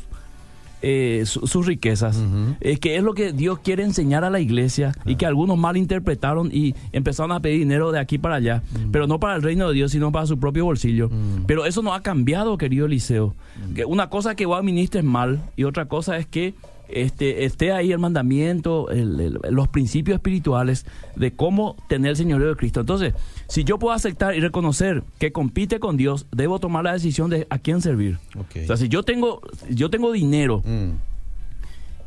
[0.84, 2.20] eh, su- sus riquezas,
[2.60, 6.50] eh, que es lo que Dios quiere enseñar a la iglesia y que algunos malinterpretaron
[6.52, 9.76] y empezaron a pedir dinero de aquí para allá, pero no para el reino de
[9.76, 11.12] Dios, sino para su propio bolsillo.
[11.46, 13.36] Pero eso no ha cambiado, querido Eliseo.
[13.76, 16.56] Que una cosa que vos administres mal y otra cosa es que
[16.94, 22.48] este, esté ahí el mandamiento, el- el- los principios espirituales de cómo tener el señorío
[22.50, 22.80] de Cristo.
[22.82, 23.14] Entonces,
[23.48, 27.48] si yo puedo aceptar y reconocer que compite con Dios, debo tomar la decisión de
[27.50, 28.20] a quién servir.
[28.38, 30.92] O sea, si yo tengo, yo tengo dinero Mm.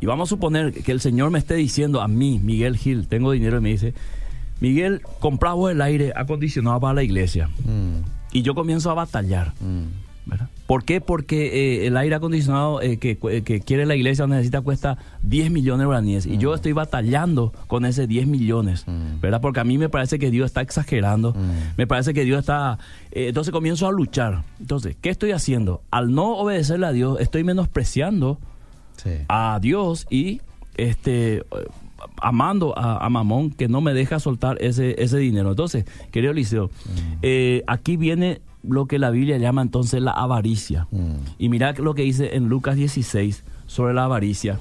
[0.00, 3.32] y vamos a suponer que el Señor me esté diciendo a mí, Miguel Gil, tengo
[3.32, 3.94] dinero y me dice,
[4.60, 7.48] Miguel, comprá vos el aire acondicionado para la iglesia.
[7.64, 8.02] Mm.
[8.32, 9.52] Y yo comienzo a batallar.
[9.60, 10.04] Mm.
[10.26, 10.48] ¿verdad?
[10.66, 11.00] ¿Por qué?
[11.02, 15.50] Porque eh, el aire acondicionado eh, que, eh, que quiere la iglesia necesita cuesta 10
[15.50, 16.24] millones de guaraníes.
[16.26, 19.20] Y yo estoy batallando con ese 10 millones, Mm.
[19.20, 19.40] ¿verdad?
[19.42, 21.32] Porque a mí me parece que Dios está exagerando.
[21.34, 21.74] Mm.
[21.76, 22.78] Me parece que Dios está...
[23.12, 24.42] eh, entonces comienzo a luchar.
[24.58, 25.82] Entonces, ¿qué estoy haciendo?
[25.90, 28.38] Al no obedecerle a Dios, estoy menospreciando
[28.96, 29.10] Sí.
[29.28, 30.40] a Dios y
[30.76, 31.42] este
[32.20, 35.50] amando a, a Mamón que no me deja soltar ese, ese dinero.
[35.50, 36.70] Entonces, querido Eliseo,
[37.22, 40.86] eh, aquí viene lo que la Biblia llama entonces la avaricia.
[40.90, 41.16] Mm.
[41.38, 44.60] Y mira lo que dice en Lucas 16 sobre la avaricia.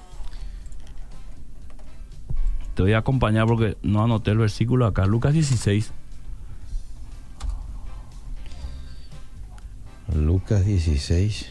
[2.73, 5.05] Te voy a acompañar porque no anoté el versículo acá.
[5.05, 5.91] Lucas 16.
[10.15, 11.49] Lucas 16.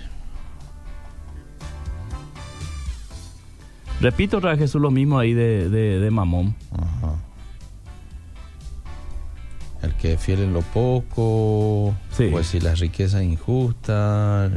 [4.01, 6.57] Repito otra vez Jesús lo mismo ahí de, de, de Mamón.
[6.73, 7.17] Ajá.
[9.83, 12.29] El que es fiel en lo poco, Sí.
[12.31, 14.51] pues si las riquezas injustas,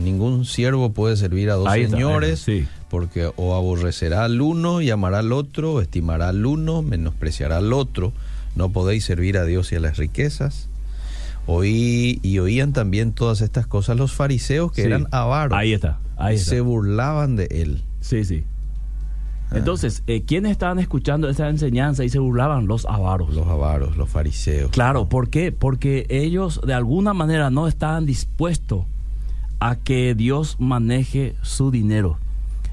[0.00, 2.66] ningún siervo puede servir a dos Ahí señores, está, sí.
[2.88, 7.72] porque o aborrecerá al uno y amará al otro, o estimará al uno, menospreciará al
[7.74, 8.12] otro.
[8.56, 10.68] No podéis servir a Dios y a las riquezas.
[11.46, 14.86] Oí, y oían también todas estas cosas los fariseos que Sí.
[14.88, 15.58] eran avaros.
[15.58, 16.50] Ahí está, ahí está.
[16.50, 17.82] se burlaban de él.
[18.00, 18.44] Sí, sí.
[19.54, 22.66] Entonces, eh, ¿quiénes estaban escuchando esa enseñanza y se burlaban?
[22.66, 23.34] Los avaros.
[23.34, 24.70] Los avaros, los fariseos.
[24.70, 25.52] Claro, ¿por qué?
[25.52, 28.84] Porque ellos de alguna manera no estaban dispuestos
[29.60, 32.18] a que Dios maneje su dinero,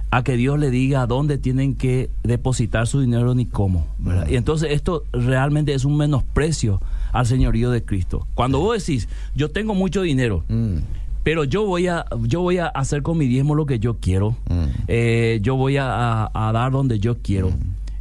[0.10, 3.86] a que Dios le diga dónde tienen que depositar su dinero ni cómo.
[4.00, 4.28] ¿verdad?
[4.28, 8.28] Y entonces esto realmente es un menosprecio al señorío de Cristo.
[8.34, 10.78] Cuando vos decís, yo tengo mucho dinero, Mm,
[11.24, 14.36] pero yo voy a, yo voy a hacer con mi diezmo lo que yo quiero.
[14.50, 14.64] mm.
[14.88, 17.52] Eh, yo voy a, a- a dar donde yo quiero.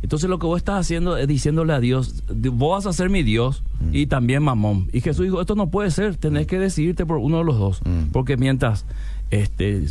[0.00, 3.10] Entonces lo que vos estás haciendo es diciéndole a Dios, "De- vos vas a ser
[3.10, 4.88] mi Dios y también mamón.
[4.92, 7.80] Y Jesús dijo, esto no puede ser, tenés que decidirte por uno de los dos.
[7.84, 8.10] Mm.
[8.12, 8.86] Porque mientras
[9.30, 9.82] este,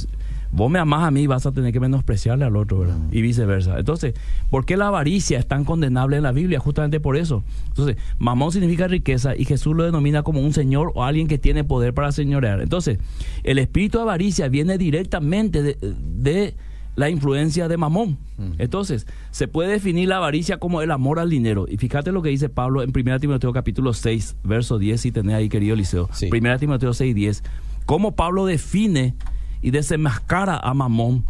[0.52, 2.98] vos me amás a mí, vas a tener que menospreciarle al otro, ¿verdad?
[3.12, 3.78] Y viceversa.
[3.78, 4.14] Entonces,
[4.50, 6.60] ¿por qué la avaricia es tan condenable en la Biblia?
[6.60, 7.44] Justamente por eso.
[7.68, 11.64] Entonces, mamón significa riqueza y Jesús lo denomina como un señor o alguien que tiene
[11.64, 12.62] poder para señorear.
[12.62, 13.00] Entonces,
[13.44, 16.56] el espíritu de avaricia viene directamente de, de
[16.98, 18.18] la influencia de Mamón.
[18.58, 21.66] Entonces, se puede definir la avaricia como el amor al dinero.
[21.70, 25.36] Y fíjate lo que dice Pablo en 1 Timoteo capítulo 6, verso 10, si tenés
[25.36, 26.10] ahí, querido Liceo.
[26.12, 26.30] Sí.
[26.32, 27.44] 1 Timoteo 6, 10.
[27.86, 29.14] Cómo Pablo define
[29.62, 31.26] y desenmascara a Mamón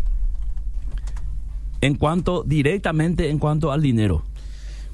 [1.81, 4.23] en cuanto, directamente en cuanto al dinero.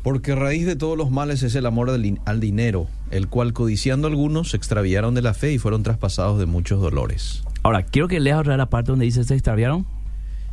[0.04, 3.54] Porque raíz de todos los males es el amor al, din- al dinero, el cual
[3.54, 7.44] codiciando algunos se extraviaron de la fe y fueron traspasados de muchos dolores.
[7.64, 9.86] Ahora, quiero que leas otra la parte donde dice se extraviaron.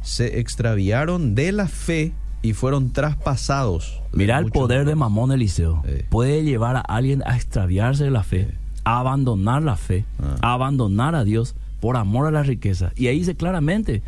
[0.03, 2.13] Se extraviaron de la fe
[2.43, 4.01] y fueron traspasados.
[4.13, 4.95] de Mira el poder de.
[4.95, 5.83] Mamón Eliseo.
[6.11, 10.37] Puede llevar a alguien a extraviarse de la fe, a abandonar la fe, Ah.
[10.43, 12.93] a abandonar a Dios por amor a la riqueza.
[12.97, 14.03] Y ahí dice claramente,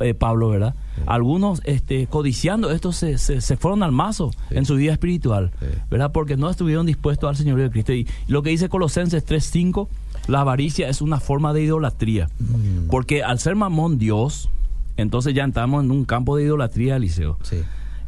[0.00, 0.74] eh, Pablo, ¿verdad?
[1.06, 4.56] Algunos este, codiciando esto se, se, se fueron al mazo Sí.
[4.56, 5.66] en su vida espiritual, Sí.
[5.90, 6.12] ¿verdad?
[6.12, 7.92] Porque no estuvieron dispuestos al Señor de Cristo.
[7.92, 9.88] Y lo que dice Colosenses 3.5,
[10.28, 12.28] la avaricia es una forma de idolatría.
[12.38, 12.88] Mm.
[12.88, 14.48] Porque al ser mamón Dios,
[14.96, 17.38] entonces ya entramos en un campo de idolatría, Eliseo.
[17.42, 17.58] Sí.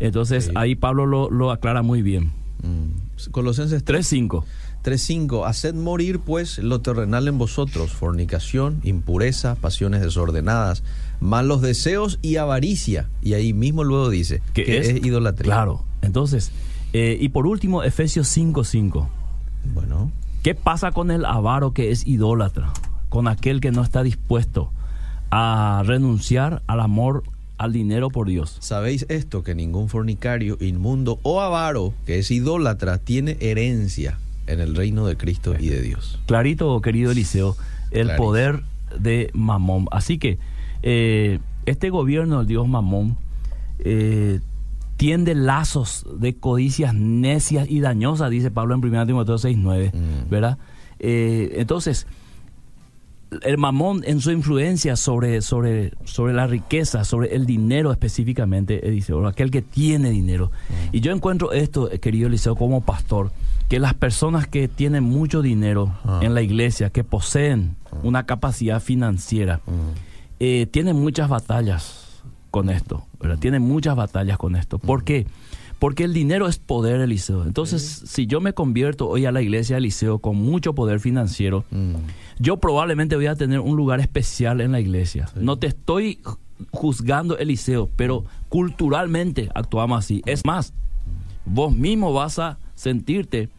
[0.00, 2.32] Entonces ahí Pablo lo, lo aclara muy bien.
[2.62, 3.30] Mm.
[3.30, 4.44] Colosenses 3, 3.5.
[4.86, 5.46] 3.5.
[5.46, 10.84] Haced morir pues lo terrenal en vosotros, fornicación, impureza, pasiones desordenadas,
[11.18, 13.08] malos deseos y avaricia.
[13.20, 15.52] Y ahí mismo luego dice que, es, idolatría.
[15.52, 15.84] Claro.
[16.02, 16.52] Entonces,
[16.92, 19.08] eh, y por último, Efesios 5.5.
[19.74, 20.12] Bueno,
[20.46, 22.72] ¿Qué pasa con el avaro que es idólatra?
[23.08, 24.70] Con aquel que no está dispuesto
[25.32, 27.24] a renunciar al amor
[27.58, 28.58] al dinero por Dios.
[28.60, 34.74] sabéis esto, que ningún fornicario, inmundo o avaro, que es idólatra, tiene herencia en el
[34.74, 36.18] reino de Cristo y de Dios.
[36.26, 37.56] Clarito, querido Eliseo,
[37.90, 38.62] el poder
[38.98, 39.86] de Mamón.
[39.90, 40.38] Así que
[40.82, 43.16] eh, este gobierno del Dios Mamón
[43.80, 44.40] eh,
[44.96, 50.30] tiende lazos de codicias necias y dañosas, dice Pablo en 1 Timoteo 6.9, Mm.
[50.30, 50.58] ¿verdad?
[50.98, 52.06] Eh, entonces,
[53.42, 59.12] el mamón en su influencia sobre, sobre, sobre la riqueza, sobre el dinero específicamente, dice,
[59.12, 60.52] o aquel que tiene dinero.
[60.92, 63.32] Y yo encuentro esto, eh, querido Eliseo, como pastor,
[63.68, 66.20] que las personas que tienen mucho dinero Ah.
[66.22, 69.60] en la iglesia, que poseen una capacidad financiera,
[70.38, 73.38] eh, tienen muchas batallas con esto, ¿verdad?
[73.38, 74.78] Tienen muchas batallas con esto.
[74.78, 75.26] ¿Por qué?
[75.78, 77.44] Porque el dinero es poder, Eliseo.
[77.44, 81.64] Entonces, si yo me convierto hoy a la iglesia Eliseo con mucho poder financiero,
[82.38, 85.28] yo probablemente voy a tener un lugar especial en la iglesia.
[85.34, 86.38] No te estoy ju-
[86.70, 90.22] juzgando, Eliseo, pero culturalmente actuamos así.
[90.24, 90.72] Es más,
[91.44, 93.50] vos mismo vas a sentirte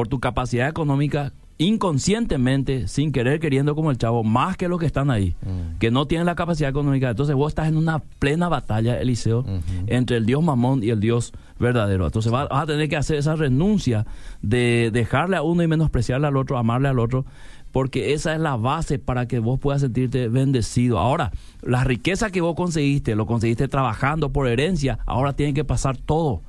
[0.00, 4.86] por tu capacidad económica inconscientemente, sin querer, queriendo como el chavo, más que los que
[4.86, 5.76] están ahí, Mm.
[5.78, 7.10] que no tienen la capacidad económica.
[7.10, 9.44] Entonces vos estás en una plena batalla, Eliseo,
[9.88, 12.06] entre el Dios mamón y el Dios verdadero.
[12.06, 14.06] Entonces vas, vas a tener que hacer esa renuncia
[14.40, 17.26] de dejarle a uno y menospreciarle al otro, amarle al otro,
[17.72, 20.98] porque esa es la base para que vos puedas sentirte bendecido.
[20.98, 25.98] Ahora, la riqueza que vos conseguiste, lo conseguiste trabajando por herencia, ahora tiene que pasar
[25.98, 26.40] todo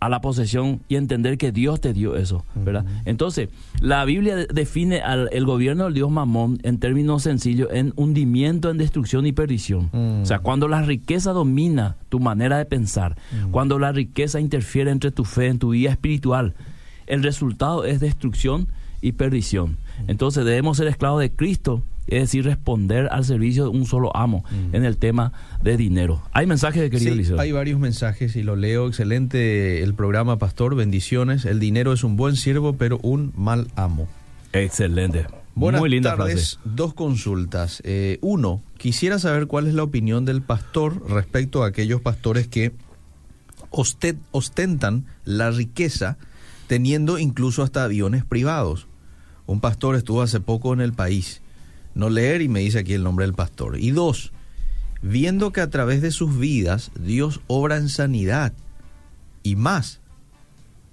[0.00, 2.84] a la posesión y entender que Dios te dio eso, ¿verdad?
[3.04, 7.92] Entonces, la Biblia de- define al el gobierno del Dios Mamón en términos sencillos en
[7.96, 9.90] hundimiento, en destrucción y perdición.
[9.92, 10.22] Mm.
[10.22, 13.16] O sea, cuando la riqueza domina tu manera de pensar,
[13.50, 16.54] cuando la riqueza interfiere entre tu fe, en tu vida espiritual,
[17.06, 18.68] el resultado es destrucción
[19.02, 19.76] y perdición.
[20.08, 24.44] Entonces, debemos ser esclavos de Cristo, es decir, responder al servicio de un solo amo
[24.72, 26.22] en el tema de dinero.
[26.32, 27.40] Hay mensajes de querido Sí, Eliseo?
[27.40, 28.88] hay varios mensajes y lo leo.
[28.88, 30.74] Excelente el programa, Pastor.
[30.74, 31.44] Bendiciones.
[31.44, 34.08] El dinero es un buen siervo, pero un mal amo.
[34.52, 35.26] Excelente.
[35.54, 36.56] Buenas Muy linda tardes.
[36.58, 36.70] frase.
[36.74, 37.82] Dos consultas.
[37.84, 42.72] Eh, uno, quisiera saber cuál es la opinión del pastor respecto a aquellos pastores que
[43.70, 46.18] oste- ostentan la riqueza
[46.66, 48.86] teniendo incluso hasta aviones privados.
[49.46, 51.42] Un pastor estuvo hace poco en el país.
[52.00, 53.78] No leer y me dice aquí el nombre del pastor.
[53.78, 54.32] Y dos,
[55.02, 58.54] viendo que a través de sus vidas Dios obra en sanidad
[59.42, 60.00] y más,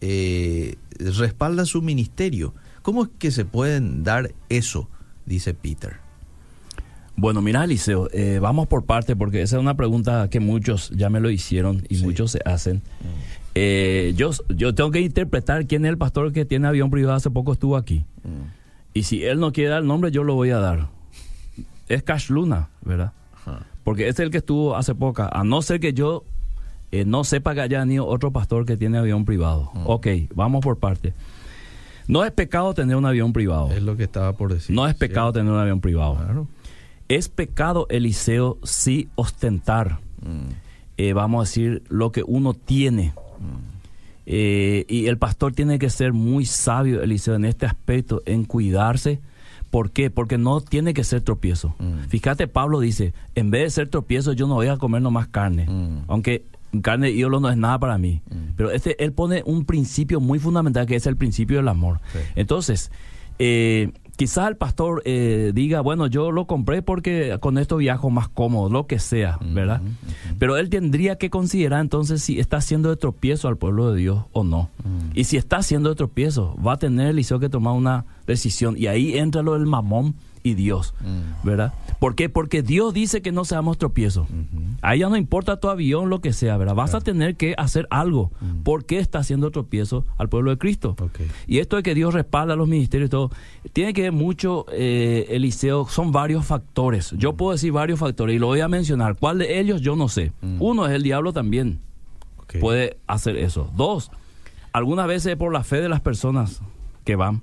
[0.01, 2.53] eh, respalda su ministerio.
[2.81, 4.89] ¿Cómo es que se pueden dar eso?
[5.25, 5.95] Dice Peter.
[7.15, 11.09] Bueno, mira, Eliseo, eh, vamos por parte porque esa es una pregunta que muchos ya
[11.09, 12.03] me lo hicieron y Sí.
[12.03, 12.81] muchos se hacen.
[13.55, 17.31] Eh, yo, yo tengo que interpretar quién es el pastor que tiene avión privado hace
[17.31, 18.05] poco estuvo aquí.
[18.93, 20.89] Y si él no quiere dar el nombre, yo lo voy a dar.
[21.87, 23.13] Es Cash Luna, ¿verdad?
[23.33, 23.61] Ajá.
[23.83, 25.27] Porque es el que estuvo hace poco.
[25.31, 26.23] A no ser que yo
[26.91, 29.71] eh, no sepa que haya ni otro pastor que tiene avión privado.
[29.85, 31.13] Ok, vamos por parte.
[32.07, 33.71] No es pecado tener un avión privado.
[33.71, 34.75] Es lo que estaba por decir.
[34.75, 36.15] No es pecado tener un avión privado.
[36.15, 36.47] Claro.
[37.09, 39.99] Es pecado, Eliseo, sí ostentar,
[40.97, 43.13] eh, vamos a decir, lo que uno tiene.
[44.25, 49.21] Eh, y el pastor tiene que ser muy sabio, Eliseo, en este aspecto, en cuidarse.
[49.69, 50.09] ¿Por qué?
[50.09, 51.75] Porque no tiene que ser tropiezo.
[52.09, 55.67] Fíjate, Pablo dice, en vez de ser tropiezo, yo no voy a comer nomás carne.
[56.07, 56.45] Aunque
[56.81, 58.21] carne y ídolo no es nada para mí.
[58.55, 61.99] Pero este, él pone un principio muy fundamental que es el principio del amor.
[62.13, 62.19] Sí.
[62.35, 62.91] Entonces,
[63.39, 68.27] eh, quizás el pastor eh, diga, bueno, yo lo compré porque con esto viajo más
[68.27, 69.81] cómodo, lo que sea, ¿verdad?
[70.39, 74.25] Pero él tendría que considerar entonces si está haciendo de tropiezo al pueblo de Dios
[74.33, 74.69] o no.
[75.13, 78.75] Y si está haciendo de tropiezo, va a tener Eliseo que tomar una decisión.
[78.77, 80.15] Y ahí entra lo del mamón
[80.47, 80.93] y Dios,
[81.43, 81.73] ¿verdad?
[81.99, 82.29] ¿Por qué?
[82.29, 84.27] Porque Dios dice que no seamos tropiezos.
[84.81, 86.75] Ahí ya no importa tu avión, lo que sea, ¿verdad?
[86.75, 88.31] Vas a tener que hacer algo.
[88.63, 90.95] ¿Por qué está haciendo tropiezo al pueblo de Cristo?
[91.47, 93.31] Y esto de que Dios respalda a los ministerios y todo,
[93.73, 97.11] tiene que ver mucho, eh, Eliseo, son varios factores.
[97.17, 99.17] Yo puedo decir varios factores y lo voy a mencionar.
[99.17, 99.81] ¿Cuál de ellos?
[99.81, 100.31] Yo no sé.
[100.59, 101.79] Uno es el diablo también.
[102.59, 103.71] Puede hacer eso.
[103.75, 104.11] Dos,
[104.71, 106.61] algunas veces es por la fe de las personas
[107.03, 107.41] que van.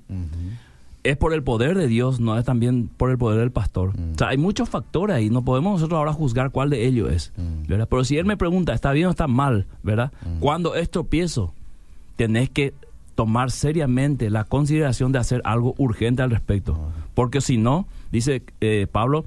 [1.05, 3.89] Es por el poder de Dios, no es también por el poder del pastor.
[3.89, 5.29] O sea, hay muchos factores ahí.
[5.29, 7.33] No podemos nosotros ahora juzgar cuál de ellos es.
[7.67, 7.87] ¿verdad?
[7.87, 9.67] Pero si él me pregunta, ¿está bien o está mal?
[9.83, 10.11] ¿Verdad?
[10.39, 11.53] Cuando es tropiezo,
[12.15, 12.73] tenés que
[13.13, 16.77] tomar seriamente la consideración de hacer algo urgente al respecto.
[17.13, 19.25] Porque si no, dice eh, Pablo,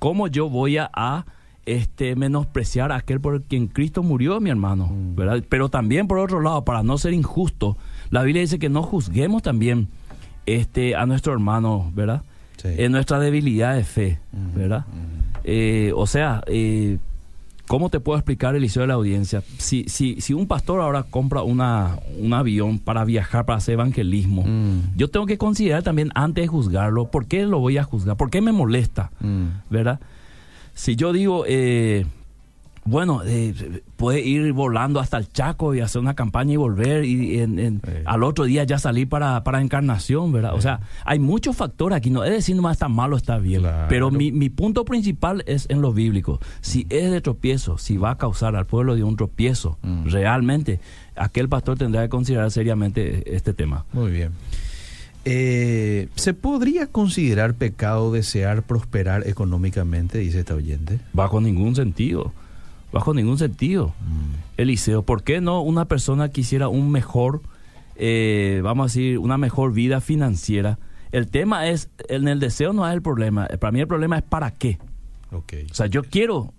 [0.00, 1.26] ¿cómo yo voy a, a,
[1.64, 4.90] este, menospreciar a aquel por quien Cristo murió, mi hermano?
[5.14, 5.44] ¿verdad?
[5.48, 7.76] Pero también, por otro lado, para no ser injusto,
[8.10, 9.88] la Biblia dice que no juzguemos también
[10.46, 12.22] este, a nuestro hermano, ¿verdad?
[12.56, 12.68] Sí.
[12.76, 14.18] En nuestra debilidad de fe,
[14.54, 14.84] ¿verdad?
[15.44, 16.98] Eh, o sea, eh,
[17.66, 19.42] ¿cómo te puedo explicar, Eliseo de la audiencia?
[19.58, 24.42] Si, si, si un pastor ahora compra una, un avión para viajar, para hacer evangelismo,
[24.46, 24.96] Mm.
[24.96, 28.16] yo tengo que considerar también antes de juzgarlo, ¿por qué lo voy a juzgar?
[28.18, 29.10] ¿Por qué me molesta?
[29.20, 29.46] Mm.
[29.70, 30.00] ¿Verdad?
[30.74, 32.04] Si yo digo, eh,
[32.84, 37.38] bueno, eh, puede ir volando hasta el Chaco y hacer una campaña y volver y
[37.40, 37.92] en- en- Sí.
[38.06, 40.54] al otro día ya salir para, para encarnación, ¿verdad?
[40.54, 43.86] O sea, hay muchos factores aquí, no es decir nomás está malo, está bien, Claro.
[43.88, 46.40] pero mi, mi punto principal es en lo bíblico.
[46.62, 50.06] Si es de tropiezo, si va a causar al pueblo de un tropiezo, Mm.
[50.06, 50.80] realmente,
[51.16, 53.84] aquel pastor tendrá que considerar seriamente este tema.
[53.92, 54.30] Muy bien.
[55.26, 60.98] Eh, ¿Se podría considerar pecado desear prosperar económicamente, dice esta oyente?
[61.12, 62.32] Bajo ningún sentido,
[62.92, 63.92] bajo ningún sentido.
[64.56, 67.40] Eliseo, ¿por qué no una persona quisiera un mejor,
[67.96, 70.78] eh, vamos a decir, una mejor vida financiera?
[71.12, 74.22] El tema es, en el deseo no es el problema, para mí el problema es
[74.22, 74.78] para qué.
[75.32, 75.54] Ok.
[75.70, 76.52] O sea, yo quiero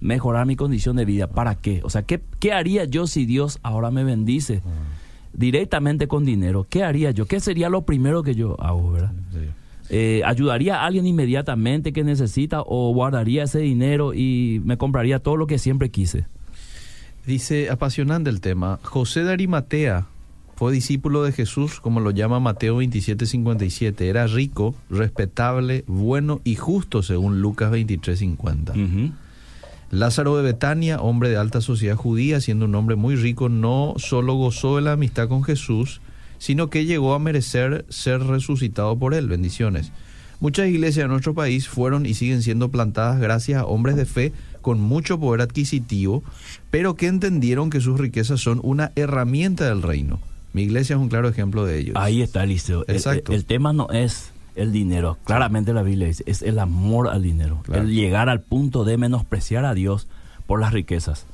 [0.00, 1.80] mejorar mi condición de vida, ¿para qué?
[1.84, 4.62] O sea, ¿qué, qué haría yo si Dios ahora me bendice
[5.32, 6.66] directamente con dinero?
[6.68, 7.26] ¿Qué haría yo?
[7.26, 9.12] ¿Qué sería lo primero que yo hago, verdad?
[9.32, 9.50] Sí.
[9.90, 15.36] Eh, ¿Ayudaría a alguien inmediatamente que necesita o guardaría ese dinero y me compraría todo
[15.36, 16.26] lo que siempre quise?
[17.26, 20.06] Dice, apasionante el tema, José de Arimatea
[20.54, 24.08] fue discípulo de Jesús, como lo llama Mateo 27:57.
[24.08, 28.72] Era rico, respetable, bueno y justo, según Lucas 23:50.
[28.72, 29.12] Ujú.
[29.90, 34.34] Lázaro de Betania, hombre de alta sociedad judía, siendo un hombre muy rico, no solo
[34.34, 36.00] gozó de la amistad con Jesús,
[36.40, 39.28] sino que llegó a merecer ser resucitado por él.
[39.28, 39.92] Bendiciones.
[40.40, 44.32] Muchas iglesias de nuestro país fueron y siguen siendo plantadas gracias a hombres de fe
[44.62, 46.24] con mucho poder adquisitivo,
[46.70, 50.18] pero que entendieron que sus riquezas son una herramienta del reino.
[50.54, 51.92] Mi iglesia es un claro ejemplo de ello.
[51.94, 52.84] Ahí está, Eliseo.
[52.88, 53.32] El- Exacto.
[53.32, 55.18] El, el tema no es el dinero.
[55.24, 57.60] Claramente la Biblia dice, es el amor al dinero.
[57.64, 57.82] Claro.
[57.82, 60.08] El llegar al punto de menospreciar a Dios
[60.46, 61.26] por las riquezas.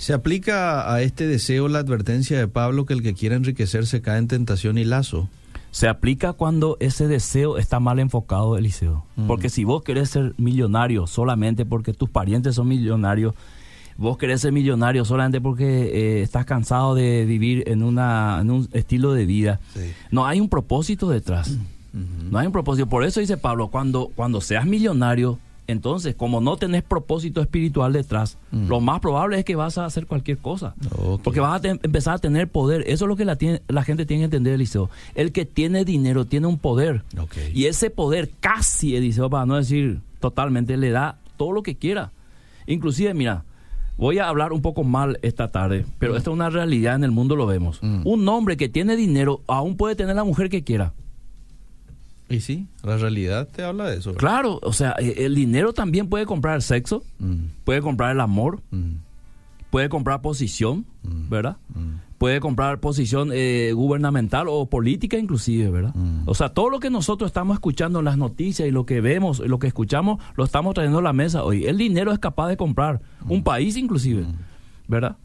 [0.00, 4.16] Se aplica a este deseo la advertencia de Pablo que el que quiera enriquecerse cae
[4.18, 5.28] en tentación y lazo.
[5.72, 9.04] Se aplica cuando ese deseo está mal enfocado, Eliseo.
[9.16, 9.26] Mm.
[9.26, 13.34] Porque si vos querés ser millonario solamente porque tus parientes son millonarios,
[13.98, 18.68] vos querés ser millonario solamente porque eh, estás cansado de vivir en, una, en un
[18.72, 19.92] estilo de vida, Sí.
[20.10, 21.58] no hay un propósito detrás.
[21.92, 22.88] No hay un propósito.
[22.88, 25.38] Por eso dice Pablo, cuando, cuando seas millonario,
[25.70, 28.68] entonces, como no tenés propósito espiritual detrás, Mm.
[28.68, 30.74] lo más probable es que vas a hacer cualquier cosa.
[31.22, 32.82] Porque vas a empezar a tener poder.
[32.86, 34.90] Eso es lo que la, tiene- la gente tiene que entender, Eliseo.
[35.14, 37.02] El que tiene dinero tiene un poder.
[37.54, 42.10] Y ese poder casi, Eliseo, para no decir totalmente, le da todo lo que quiera.
[42.66, 43.44] Inclusive, mira,
[43.96, 47.10] voy a hablar un poco mal esta tarde, pero esta es una realidad en el
[47.10, 47.78] mundo, lo vemos.
[47.82, 48.02] Mm.
[48.06, 50.92] Un hombre que tiene dinero aún puede tener la mujer que quiera.
[52.30, 54.10] Y sí, la realidad te habla de eso.
[54.10, 54.20] ¿verdad?
[54.20, 58.20] Claro, o sea, eh, el dinero también puede comprar el sexo, Mm, puede comprar el
[58.20, 58.92] amor, mm,
[59.70, 61.28] puede comprar posición, Mm.
[61.28, 61.56] ¿verdad?
[62.18, 65.94] puede comprar posición eh, gubernamental o política inclusive, ¿verdad?
[66.26, 69.38] O sea, todo lo que nosotros estamos escuchando en las noticias y lo que vemos,
[69.38, 71.64] lo que escuchamos, lo estamos trayendo a la mesa hoy.
[71.64, 74.26] El dinero es capaz de comprar un país inclusive,
[74.86, 75.16] ¿verdad?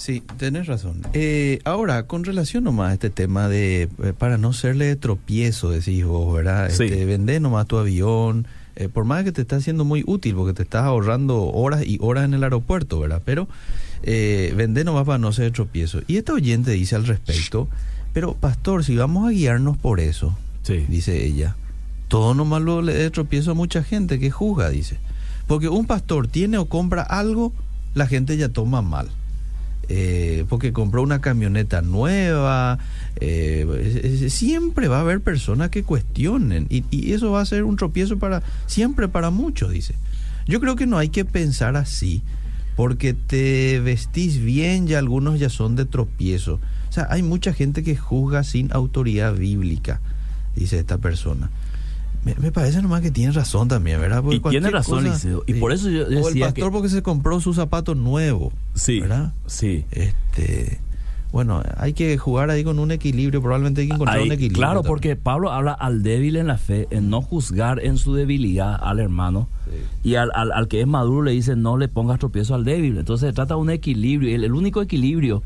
[0.00, 1.02] Sí, tenés razón.
[1.12, 5.68] Eh, ahora, con relación nomás a este tema de, eh, para no serle de tropiezo,
[5.70, 6.70] decís vos, ¿verdad?
[6.70, 6.84] Sí.
[6.84, 8.46] Este, vendé nomás tu avión,
[8.76, 11.98] eh, por más que te está haciendo muy útil, porque te estás ahorrando horas y
[12.00, 13.20] horas en el aeropuerto, ¿verdad?
[13.26, 13.46] Pero
[14.02, 16.00] eh, vendé nomás para no ser de tropiezo.
[16.06, 17.68] Y esta oyente dice al respecto,
[18.14, 20.86] pero pastor, si vamos a guiarnos por eso, Sí.
[20.88, 21.56] dice ella,
[22.08, 24.96] todo nomás lo le de tropiezo a mucha gente que juzga, dice.
[25.46, 27.52] Porque un pastor tiene o compra algo,
[27.92, 29.10] la gente ya toma mal.
[29.92, 32.78] Eh, porque compró una camioneta nueva,
[33.16, 37.74] eh, siempre va a haber personas que cuestionen y, y eso va a ser un
[37.74, 39.96] tropiezo para siempre para muchos, dice.
[40.46, 42.22] Yo creo que no hay que pensar así,
[42.76, 46.60] porque te vestís bien y algunos ya son de tropiezo.
[46.88, 50.00] O sea, hay mucha gente que juzga sin autoridad bíblica,
[50.54, 51.50] dice esta persona.
[52.24, 54.22] Me, me parece nomás que tiene razón también, ¿verdad?
[54.22, 55.42] Porque Y tiene razón, cosa- Liceo.
[55.46, 55.58] Y sí.
[55.60, 58.52] por eso yo O el decía pastor que- porque se compró su zapato nuevo.
[58.74, 59.00] Sí.
[59.00, 59.32] ¿Verdad?
[59.46, 59.84] Sí.
[59.90, 60.80] Este,
[61.32, 64.58] bueno, hay que jugar ahí con un equilibrio, probablemente hay que encontrar un equilibrio.
[64.58, 64.88] claro, también.
[64.90, 68.98] porque Pablo habla al débil en la fe, en no juzgar en su debilidad al
[68.98, 69.48] hermano.
[70.02, 72.98] Y al, al- al que es maduro le dice, no le pongas tropiezo al débil.
[72.98, 74.34] Entonces se trata de un equilibrio.
[74.34, 75.42] El, el único equilibrio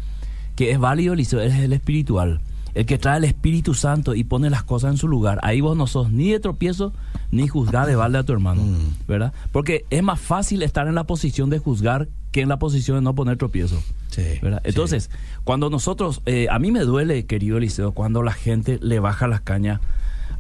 [0.56, 2.40] que es válido Eliseo, es el espiritual.
[2.74, 5.38] El que trae el Espíritu Santo y pone las cosas en su lugar.
[5.42, 6.92] Ahí vos no sos ni de tropiezo
[7.30, 8.62] ni juzgar de balde a tu hermano.
[8.62, 9.06] Mm.
[9.06, 9.32] ¿Verdad?
[9.52, 13.02] Porque es más fácil estar en la posición de juzgar que en la posición de
[13.02, 13.80] no poner tropiezo.
[14.08, 14.60] Sí, ¿verdad?
[14.64, 14.70] sí.
[14.70, 15.10] Entonces,
[15.44, 19.40] cuando nosotros, eh, a mí me duele, querido Eliseo, cuando la gente le baja las
[19.40, 19.80] cañas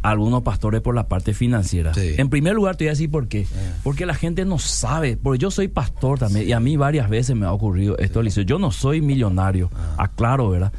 [0.02, 1.94] a algunos pastores por la parte financiera.
[1.94, 2.14] Sí.
[2.18, 3.46] En primer lugar, te voy a decir por qué.
[3.82, 7.36] Porque la gente no sabe, porque yo soy pastor también, y a mí varias veces
[7.36, 8.42] me ha ocurrido esto, Eliseo.
[8.42, 10.72] Yo no soy millonario, aclaro, ¿verdad?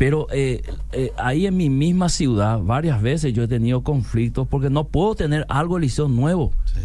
[0.00, 4.70] Pero eh, eh, ahí en mi misma ciudad, varias veces yo he tenido conflictos porque
[4.70, 6.54] no puedo tener algo, Eliseo, nuevo.
[6.64, 6.80] Sí,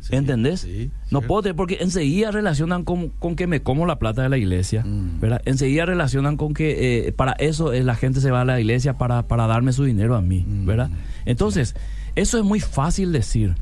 [0.00, 0.60] sí, ¿Entendés?
[0.60, 1.28] sí, no cierto.
[1.28, 4.82] puedo tener, porque enseguida relacionan con, con que me como la plata de la iglesia,
[4.86, 5.20] Mm.
[5.20, 5.42] ¿verdad?
[5.44, 8.94] Enseguida relacionan con que eh, para eso eh, la gente se va a la iglesia
[8.94, 10.64] para, para darme su dinero a mí, Mm.
[10.64, 10.88] ¿verdad?
[11.26, 11.74] Entonces,
[12.14, 13.54] eso es muy fácil decir.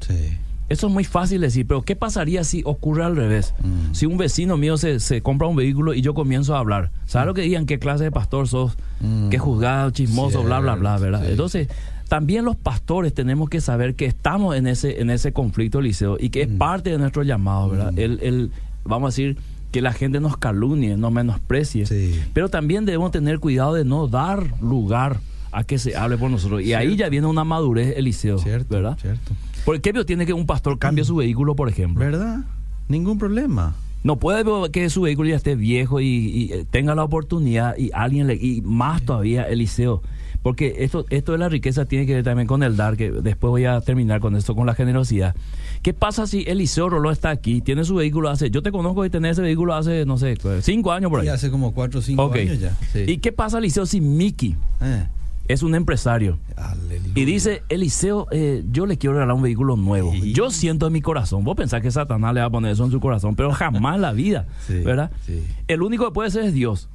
[0.74, 3.54] Eso es muy fácil decir, pero ¿qué pasaría si ocurre al revés?
[3.62, 3.94] Mm.
[3.94, 7.28] Si un vecino mío se, se compra un vehículo y yo comienzo a hablar, ¿sabes
[7.28, 7.64] lo que digan?
[7.64, 8.76] ¿Qué clase de pastor sos?
[9.00, 9.28] Mm.
[9.28, 11.22] ¿Qué juzgado, chismoso, bla, bla, bla, ¿verdad?
[11.24, 11.30] sí.
[11.30, 11.68] Entonces,
[12.08, 16.30] también los pastores tenemos que saber que estamos en ese, en ese conflicto, Liceo, y
[16.30, 16.50] que Mm.
[16.50, 17.96] es parte de nuestro llamado, ¿verdad?
[17.96, 18.50] El, el,
[18.84, 19.38] vamos a decir,
[19.70, 21.86] que la gente nos calumnie, nos menosprecie.
[21.86, 22.20] Sí.
[22.32, 25.18] Pero también debemos tener cuidado de no dar lugar
[25.54, 26.62] a que se hable por nosotros.
[26.62, 28.98] Y ahí ya viene una madurez, Eliseo, Cierto, ¿verdad?
[29.00, 29.32] cierto.
[29.64, 32.04] ¿Por qué tiene que un pastor cambie su vehículo, por ejemplo?
[32.04, 32.40] ¿Verdad?
[32.88, 33.74] Ningún problema.
[34.02, 37.90] No puede que su vehículo ya esté viejo y, y, eh, tenga la oportunidad y
[37.94, 40.02] alguien le, y más todavía Eliseo.
[40.42, 43.48] Porque esto, esto de la riqueza tiene que ver también con el dar, que después
[43.50, 45.34] voy a terminar con esto, con la generosidad.
[45.80, 49.10] ¿Qué pasa si Eliseo Roló está aquí, tiene su vehículo hace, yo te conozco y
[49.10, 51.26] tenés ese vehículo hace, no sé, cinco años por ahí.
[51.26, 52.76] Y hace como cuatro o cinco años ya.
[52.92, 53.04] Sí.
[53.06, 55.06] ¿Y qué pasa Eliseo si Mickey Eh,
[55.48, 56.38] es un empresario?
[56.56, 57.12] aleluya.
[57.14, 60.12] Y dice, Eliseo, eh, yo le quiero regalar un vehículo nuevo.
[60.12, 60.32] Sí.
[60.32, 61.44] Yo siento en mi corazón.
[61.44, 64.02] Vos pensás que Satanás le va a poner eso en su corazón, pero jamás en
[64.02, 65.10] la vida, Sí, ¿verdad?
[65.26, 65.42] sí.
[65.68, 66.88] El único que puede ser es Dios.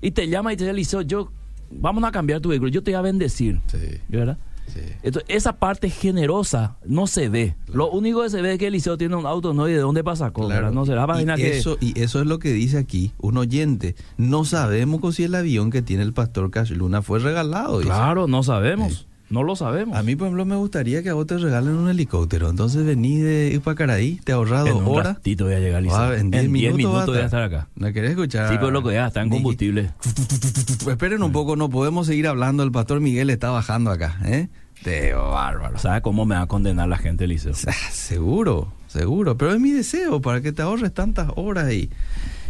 [0.00, 1.30] Y te llama y te dice, Eliseo, yo,
[1.70, 3.60] vamos a cambiar tu vehículo, yo te voy a bendecir,
[4.08, 4.38] ¿verdad?
[4.68, 4.80] Sí.
[5.02, 7.56] Entonces, esa parte generosa no se ve.
[7.66, 9.68] Lo único que se ve es que Eliseo tiene un auto, ¿no?
[9.68, 10.30] ¿Y de dónde pasa?
[10.32, 10.70] Claro.
[10.70, 11.58] No se la y, que...
[11.58, 13.96] eso, y eso es lo que dice aquí un oyente.
[14.16, 17.78] No sabemos si el avión que tiene el pastor Cash Luna fue regalado.
[17.78, 17.88] dice.
[17.88, 19.07] Claro, no sabemos.
[19.30, 19.96] No lo sabemos.
[19.96, 22.48] A mí, por ejemplo, me gustaría que a vos te regalen un helicóptero.
[22.48, 25.16] Entonces venís de Ipacaraí, te ahorras dos un horas.
[25.16, 25.84] ratito voy a llegar.
[25.90, 27.68] Ah, en 10 en 10 minutos, voy a estar acá.
[27.76, 28.48] ¿No querés escuchar?
[28.48, 29.42] Sí, pero lo que ya está en Niki?
[29.42, 29.90] combustible.
[30.88, 32.62] Esperen un poco, no podemos seguir hablando.
[32.62, 34.18] El pastor Miguel está bajando acá.
[34.24, 34.48] ¿eh?
[34.84, 35.78] De bárbaro.
[35.78, 37.52] ¿Sabes cómo me va a condenar la gente, Eliseo?
[37.92, 39.36] Seguro, seguro.
[39.36, 41.90] Pero es mi deseo para que te ahorres tantas horas y,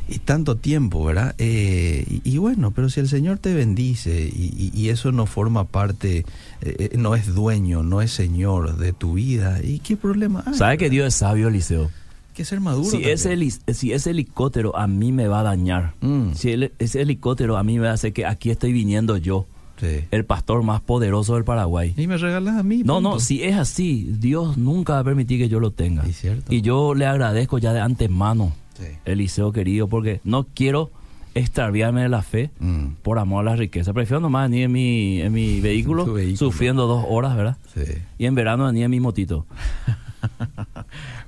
[0.09, 1.34] y tanto tiempo, ¿verdad?
[1.38, 5.26] Eh, y, y bueno, pero si el Señor te bendice y, y- y eso no
[5.26, 6.18] forma parte,
[6.62, 10.54] eh, eh, no es dueño, no es Señor de tu vida, ¿y qué problema hay?
[10.54, 11.90] ¿Sabe que Dios es sabio, Eliseo?
[12.34, 12.88] Que ser maduro.
[12.88, 13.36] Si ese,
[13.74, 16.34] si ese helicóptero a mí me va a dañar, Mm.
[16.34, 19.46] si el- ese helicóptero a mí me hace que aquí estoy viniendo yo,
[19.80, 20.04] Sí.
[20.11, 21.94] el pastor más poderoso del Paraguay.
[21.96, 22.78] Y me regalas a mí.
[22.84, 23.11] No, punto.
[23.11, 26.04] no, si es así, Dios nunca va a permitir que yo lo tenga.
[26.06, 26.52] Cierto.
[26.52, 28.85] Y yo le agradezco ya de antemano, Sí.
[29.05, 30.91] Eliseo querido, porque no quiero
[31.35, 32.95] extraviarme de la fe Mm.
[33.03, 33.93] por amor a la riqueza.
[33.93, 36.07] Prefiero nomás venir en mi, en mi vehículo,
[36.37, 37.57] sufriendo dos horas, ¿verdad?
[37.74, 37.83] Sí.
[38.18, 39.47] Y en verano venir en mi motito.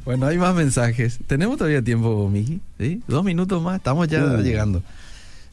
[0.05, 1.20] Bueno, hay más mensajes.
[1.26, 2.61] Tenemos todavía tiempo, Miki.
[2.78, 3.03] ¿Sí?
[3.07, 4.42] Dos minutos más, estamos ya Uh.
[4.42, 4.82] llegando.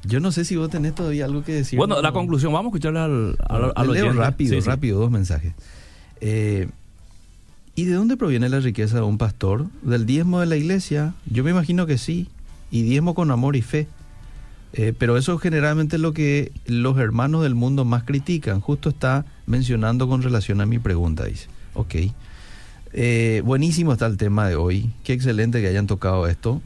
[0.04, 1.78] Yo no sé si vos tenés todavía algo que decir.
[1.78, 2.02] Bueno, ¿no?
[2.02, 4.20] la conclusión, vamos a escucharle al, al, al Le leo oyente.
[4.24, 4.68] rápido, Sí, sí.
[4.68, 5.54] rápido, dos mensajes.
[6.22, 6.70] Eh,
[7.78, 9.68] ¿Y de dónde proviene la riqueza de un pastor?
[9.84, 11.14] ¿Del diezmo de la iglesia?
[11.28, 12.28] Yo me imagino que sí.
[12.72, 13.88] Y diezmo con amor y fe.
[14.74, 18.62] Eh, pero eso generalmente es lo que los hermanos del mundo más critican.
[18.62, 21.50] Justo está mencionando con relación a mi pregunta, dice.
[21.76, 21.96] Ok.
[22.94, 24.90] Eh, buenísimo está el tema de hoy.
[25.04, 26.64] Qué excelente que hayan tocado esto.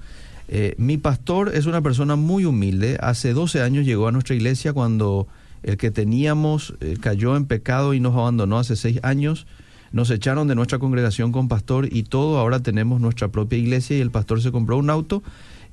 [0.48, 2.98] Eh, mi pastor es una persona muy humilde.
[3.02, 5.28] Hace 12 años llegó a nuestra iglesia cuando
[5.64, 9.46] el que teníamos eh, cayó en pecado y nos abandonó hace 6 años.
[9.92, 12.40] Nos echaron de nuestra congregación con pastor y todo.
[12.40, 15.22] Ahora tenemos nuestra propia iglesia y el pastor se compró un auto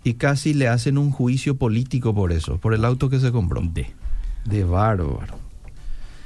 [0.05, 3.61] y casi le hacen un juicio político por eso, por el auto que se compró.
[3.63, 3.87] De.
[4.45, 5.39] De bárbaro.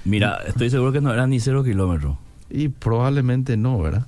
[0.04, 2.16] Mira, estoy seguro que no era ni cero kilómetros.
[2.50, 4.06] Y probablemente no, ¿verdad?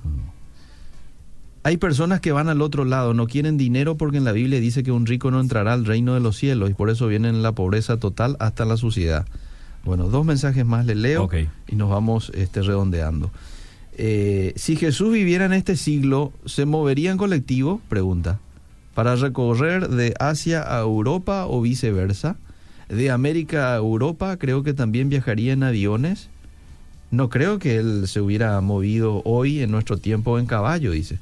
[1.63, 4.83] Hay personas que van al otro lado, no quieren dinero porque en la Biblia dice
[4.83, 7.41] que un rico no entrará al reino de los cielos y por eso vienen en
[7.43, 9.25] la pobreza total hasta la suciedad.
[9.83, 11.27] Bueno, dos mensajes más le leo
[11.67, 13.31] y nos vamos este, redondeando.
[13.97, 17.81] Eh, si Jesús viviera en este siglo, ¿se movería en colectivo?
[17.89, 18.39] Pregunta.
[18.93, 22.35] ¿Para recorrer de Asia a Europa o viceversa?
[22.89, 26.29] ¿De América a Europa creo que también viajaría en aviones?
[27.11, 31.19] No creo que él se hubiera movido hoy en nuestro tiempo en caballo, dice.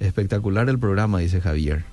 [0.00, 1.84] Espectacular el programa, dice Javier.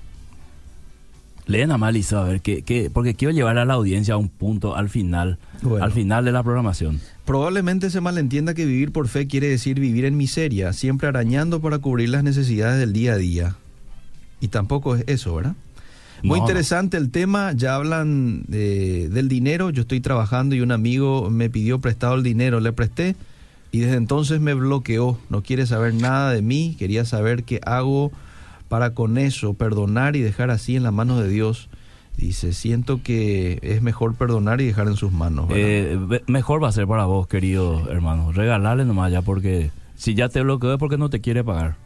[1.46, 4.28] Leen a Malisa, a ver, qué, qué, porque quiero llevar a la audiencia a un
[4.28, 5.84] punto al final, Bueno.
[5.84, 7.00] al final de la programación.
[7.26, 11.80] Probablemente se malentienda que vivir por fe quiere decir vivir en miseria, siempre arañando para
[11.80, 13.56] cubrir las necesidades del día a día.
[14.40, 15.56] Y tampoco es eso, ¿verdad?
[16.22, 21.28] Muy interesante el tema, ya hablan eh, del dinero, yo estoy trabajando y un amigo
[21.30, 23.16] me pidió prestado el dinero, le presté
[23.70, 28.12] y desde entonces me bloqueó, no quiere saber nada de mí, quería saber qué hago
[28.68, 31.68] para con eso, perdonar y dejar así en las manos de Dios.
[32.16, 35.46] Dice, siento que es mejor perdonar y dejar en sus manos.
[35.50, 38.32] Eh, mejor va a ser para vos, querido hermano.
[38.32, 41.76] Regalarle nomás ya, porque si ya te bloqueó es porque no te quiere pagar.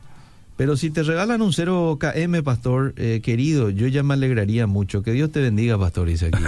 [0.56, 5.02] Pero si te regalan un 0 KM, pastor, eh, querido, yo ya me alegraría mucho.
[5.02, 6.42] Que Dios te bendiga, pastor, dice aquí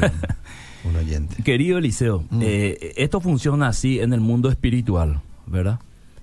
[0.85, 1.43] un, un oyente.
[1.43, 2.41] Querido Eliseo, Mm.
[2.43, 5.81] eh, esto funciona así en el mundo espiritual, ¿verdad?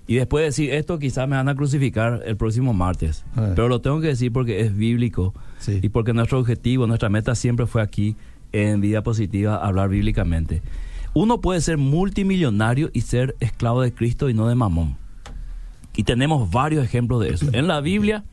[0.09, 3.23] Y después de decir esto, quizás me van a crucificar el próximo martes.
[3.35, 3.51] Ah.
[3.55, 5.79] Pero lo tengo que decir porque es bíblico Sí.
[5.83, 8.15] y porque nuestro objetivo, nuestra meta siempre fue aquí
[8.51, 10.63] en Vida Positiva hablar bíblicamente.
[11.13, 14.97] Uno puede ser multimillonario y ser esclavo de Cristo y no de Mamón.
[15.95, 17.45] Y tenemos varios ejemplos de eso.
[17.53, 18.23] En la Biblia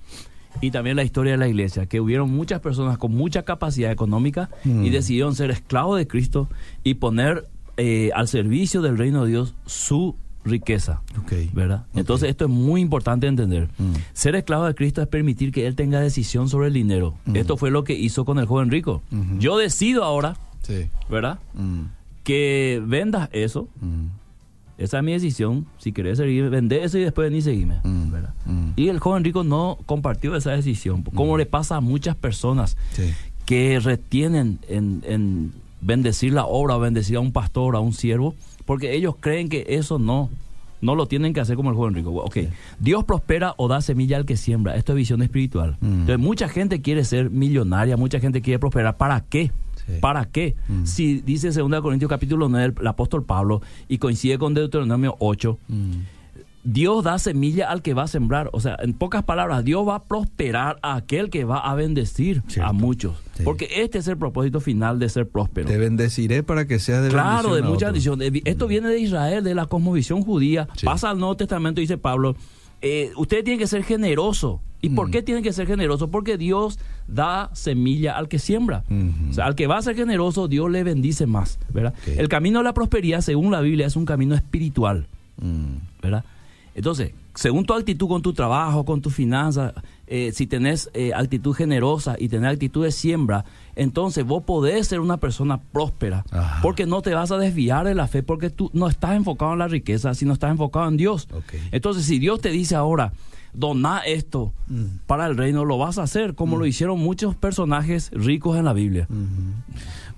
[0.63, 3.91] y también en la historia de la iglesia, que hubieron muchas personas con mucha capacidad
[3.93, 4.91] económica y Mm.
[4.93, 6.49] decidieron ser esclavos de Cristo
[6.85, 7.45] y poner
[7.77, 10.17] eh, al servicio del reino de Dios su
[10.47, 11.03] riqueza.
[11.53, 11.85] ¿Verdad?
[11.95, 13.69] Entonces esto es muy importante entender.
[13.79, 13.93] Mm.
[14.15, 17.15] Ser esclavo de Cristo es permitir que Él tenga decisión sobre el dinero.
[17.27, 17.37] Mm.
[17.37, 19.03] Esto fue lo que hizo con el joven rico.
[19.13, 19.39] Ujú.
[19.39, 20.89] Yo decido ahora, Sí.
[21.11, 21.39] ¿verdad?
[21.55, 21.83] Mm,
[22.25, 23.69] Que vendas eso.
[24.79, 25.67] Esa es mi decisión.
[25.79, 27.65] Si querés seguir, vender eso y después venir y.
[27.87, 28.13] Mm.
[28.47, 28.73] mm.
[28.77, 31.03] Y el joven rico no compartió esa decisión.
[31.03, 31.39] Como Mm.
[31.39, 33.13] le pasa a muchas personas Sí.
[33.47, 38.35] que retienen en, en bendecir la obra o bendecir a un pastor, a un siervo,
[38.67, 40.29] porque ellos creen que eso no,
[40.83, 42.11] no lo tienen que hacer como el joven rico.
[42.11, 42.49] Ok, Sí.
[42.79, 44.77] Dios prospera o da semilla al que siembra.
[44.77, 45.79] Esto es visión espiritual.
[45.81, 45.87] Mm.
[46.01, 48.97] Entonces, mucha gente quiere ser millonaria, mucha gente quiere prosperar.
[48.99, 49.51] ¿Para qué?
[49.87, 49.93] Sí.
[50.01, 50.55] ¿Para qué?
[50.69, 50.85] Mm.
[50.85, 55.59] Si dice 2 Corintios capítulo 9 el, el apóstol Pablo y coincide con Deuteronomio 8,
[55.69, 55.93] Mm,
[56.69, 58.51] Dios da semilla al que va a sembrar.
[58.53, 62.43] O sea, en pocas palabras, Dios va a prosperar a aquel que va a bendecir
[62.49, 62.69] Cierto.
[62.69, 63.17] a muchos.
[63.37, 63.45] Sí.
[63.45, 65.69] Porque este es el propósito final de ser próspero.
[65.69, 68.21] Te bendeciré para que seas de Claro, de mucha bendición.
[68.21, 70.67] Eh, Esto viene de Israel, de la cosmovisión judía.
[70.77, 70.87] Sí.
[70.87, 72.35] Pasa al Nuevo Testamento, dice Pablo.
[72.83, 74.61] Eh, usted tiene que ser generoso.
[74.83, 75.11] ¿Y por Mm.
[75.13, 76.09] qué tiene que ser generoso?
[76.09, 78.85] Porque Dios da semilla al que siembra.
[79.31, 81.59] O sea, al que va a ser generoso, Dios le bendice más.
[81.73, 81.95] ¿verdad?
[82.07, 85.07] El camino de la prosperidad, según la Biblia, es un camino espiritual.
[85.41, 86.25] Mm, ¿verdad?
[86.77, 89.73] Entonces, según tu actitud con tu trabajo, con tus finanzas,
[90.07, 93.47] eh, si tenés eh, actitud generosa y tenés actitud de siembra,
[93.77, 96.61] entonces vos podés ser una persona próspera, Ajá.
[96.63, 99.59] porque no te vas a desviar de la fe, porque tú no estás enfocado en
[99.61, 101.29] la riqueza, sino estás enfocado en Dios.
[101.73, 103.13] Entonces, si Dios te dice ahora,
[103.55, 104.99] doná esto Mm.
[105.07, 108.75] para el reino, lo vas a hacer, como lo hicieron muchos personajes ricos en la
[108.75, 109.07] Biblia.
[109.09, 109.25] Ujú.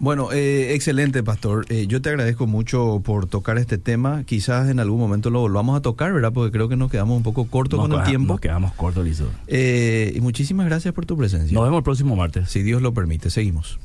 [0.00, 1.66] Bueno, eh, excelente, pastor.
[1.70, 4.22] Eh, yo te agradezco mucho por tocar este tema.
[4.24, 6.32] Quizás en algún momento lo volvamos a tocar, ¿verdad?
[6.32, 8.34] Porque creo que nos quedamos un poco cortos con el tiempo.
[8.34, 9.28] Nos quedamos cortos, Lizo.
[9.48, 11.52] Eh, y muchísimas gracias por tu presencia.
[11.52, 12.48] Nos vemos el próximo martes.
[12.48, 13.80] Si Dios lo permite, seguimos.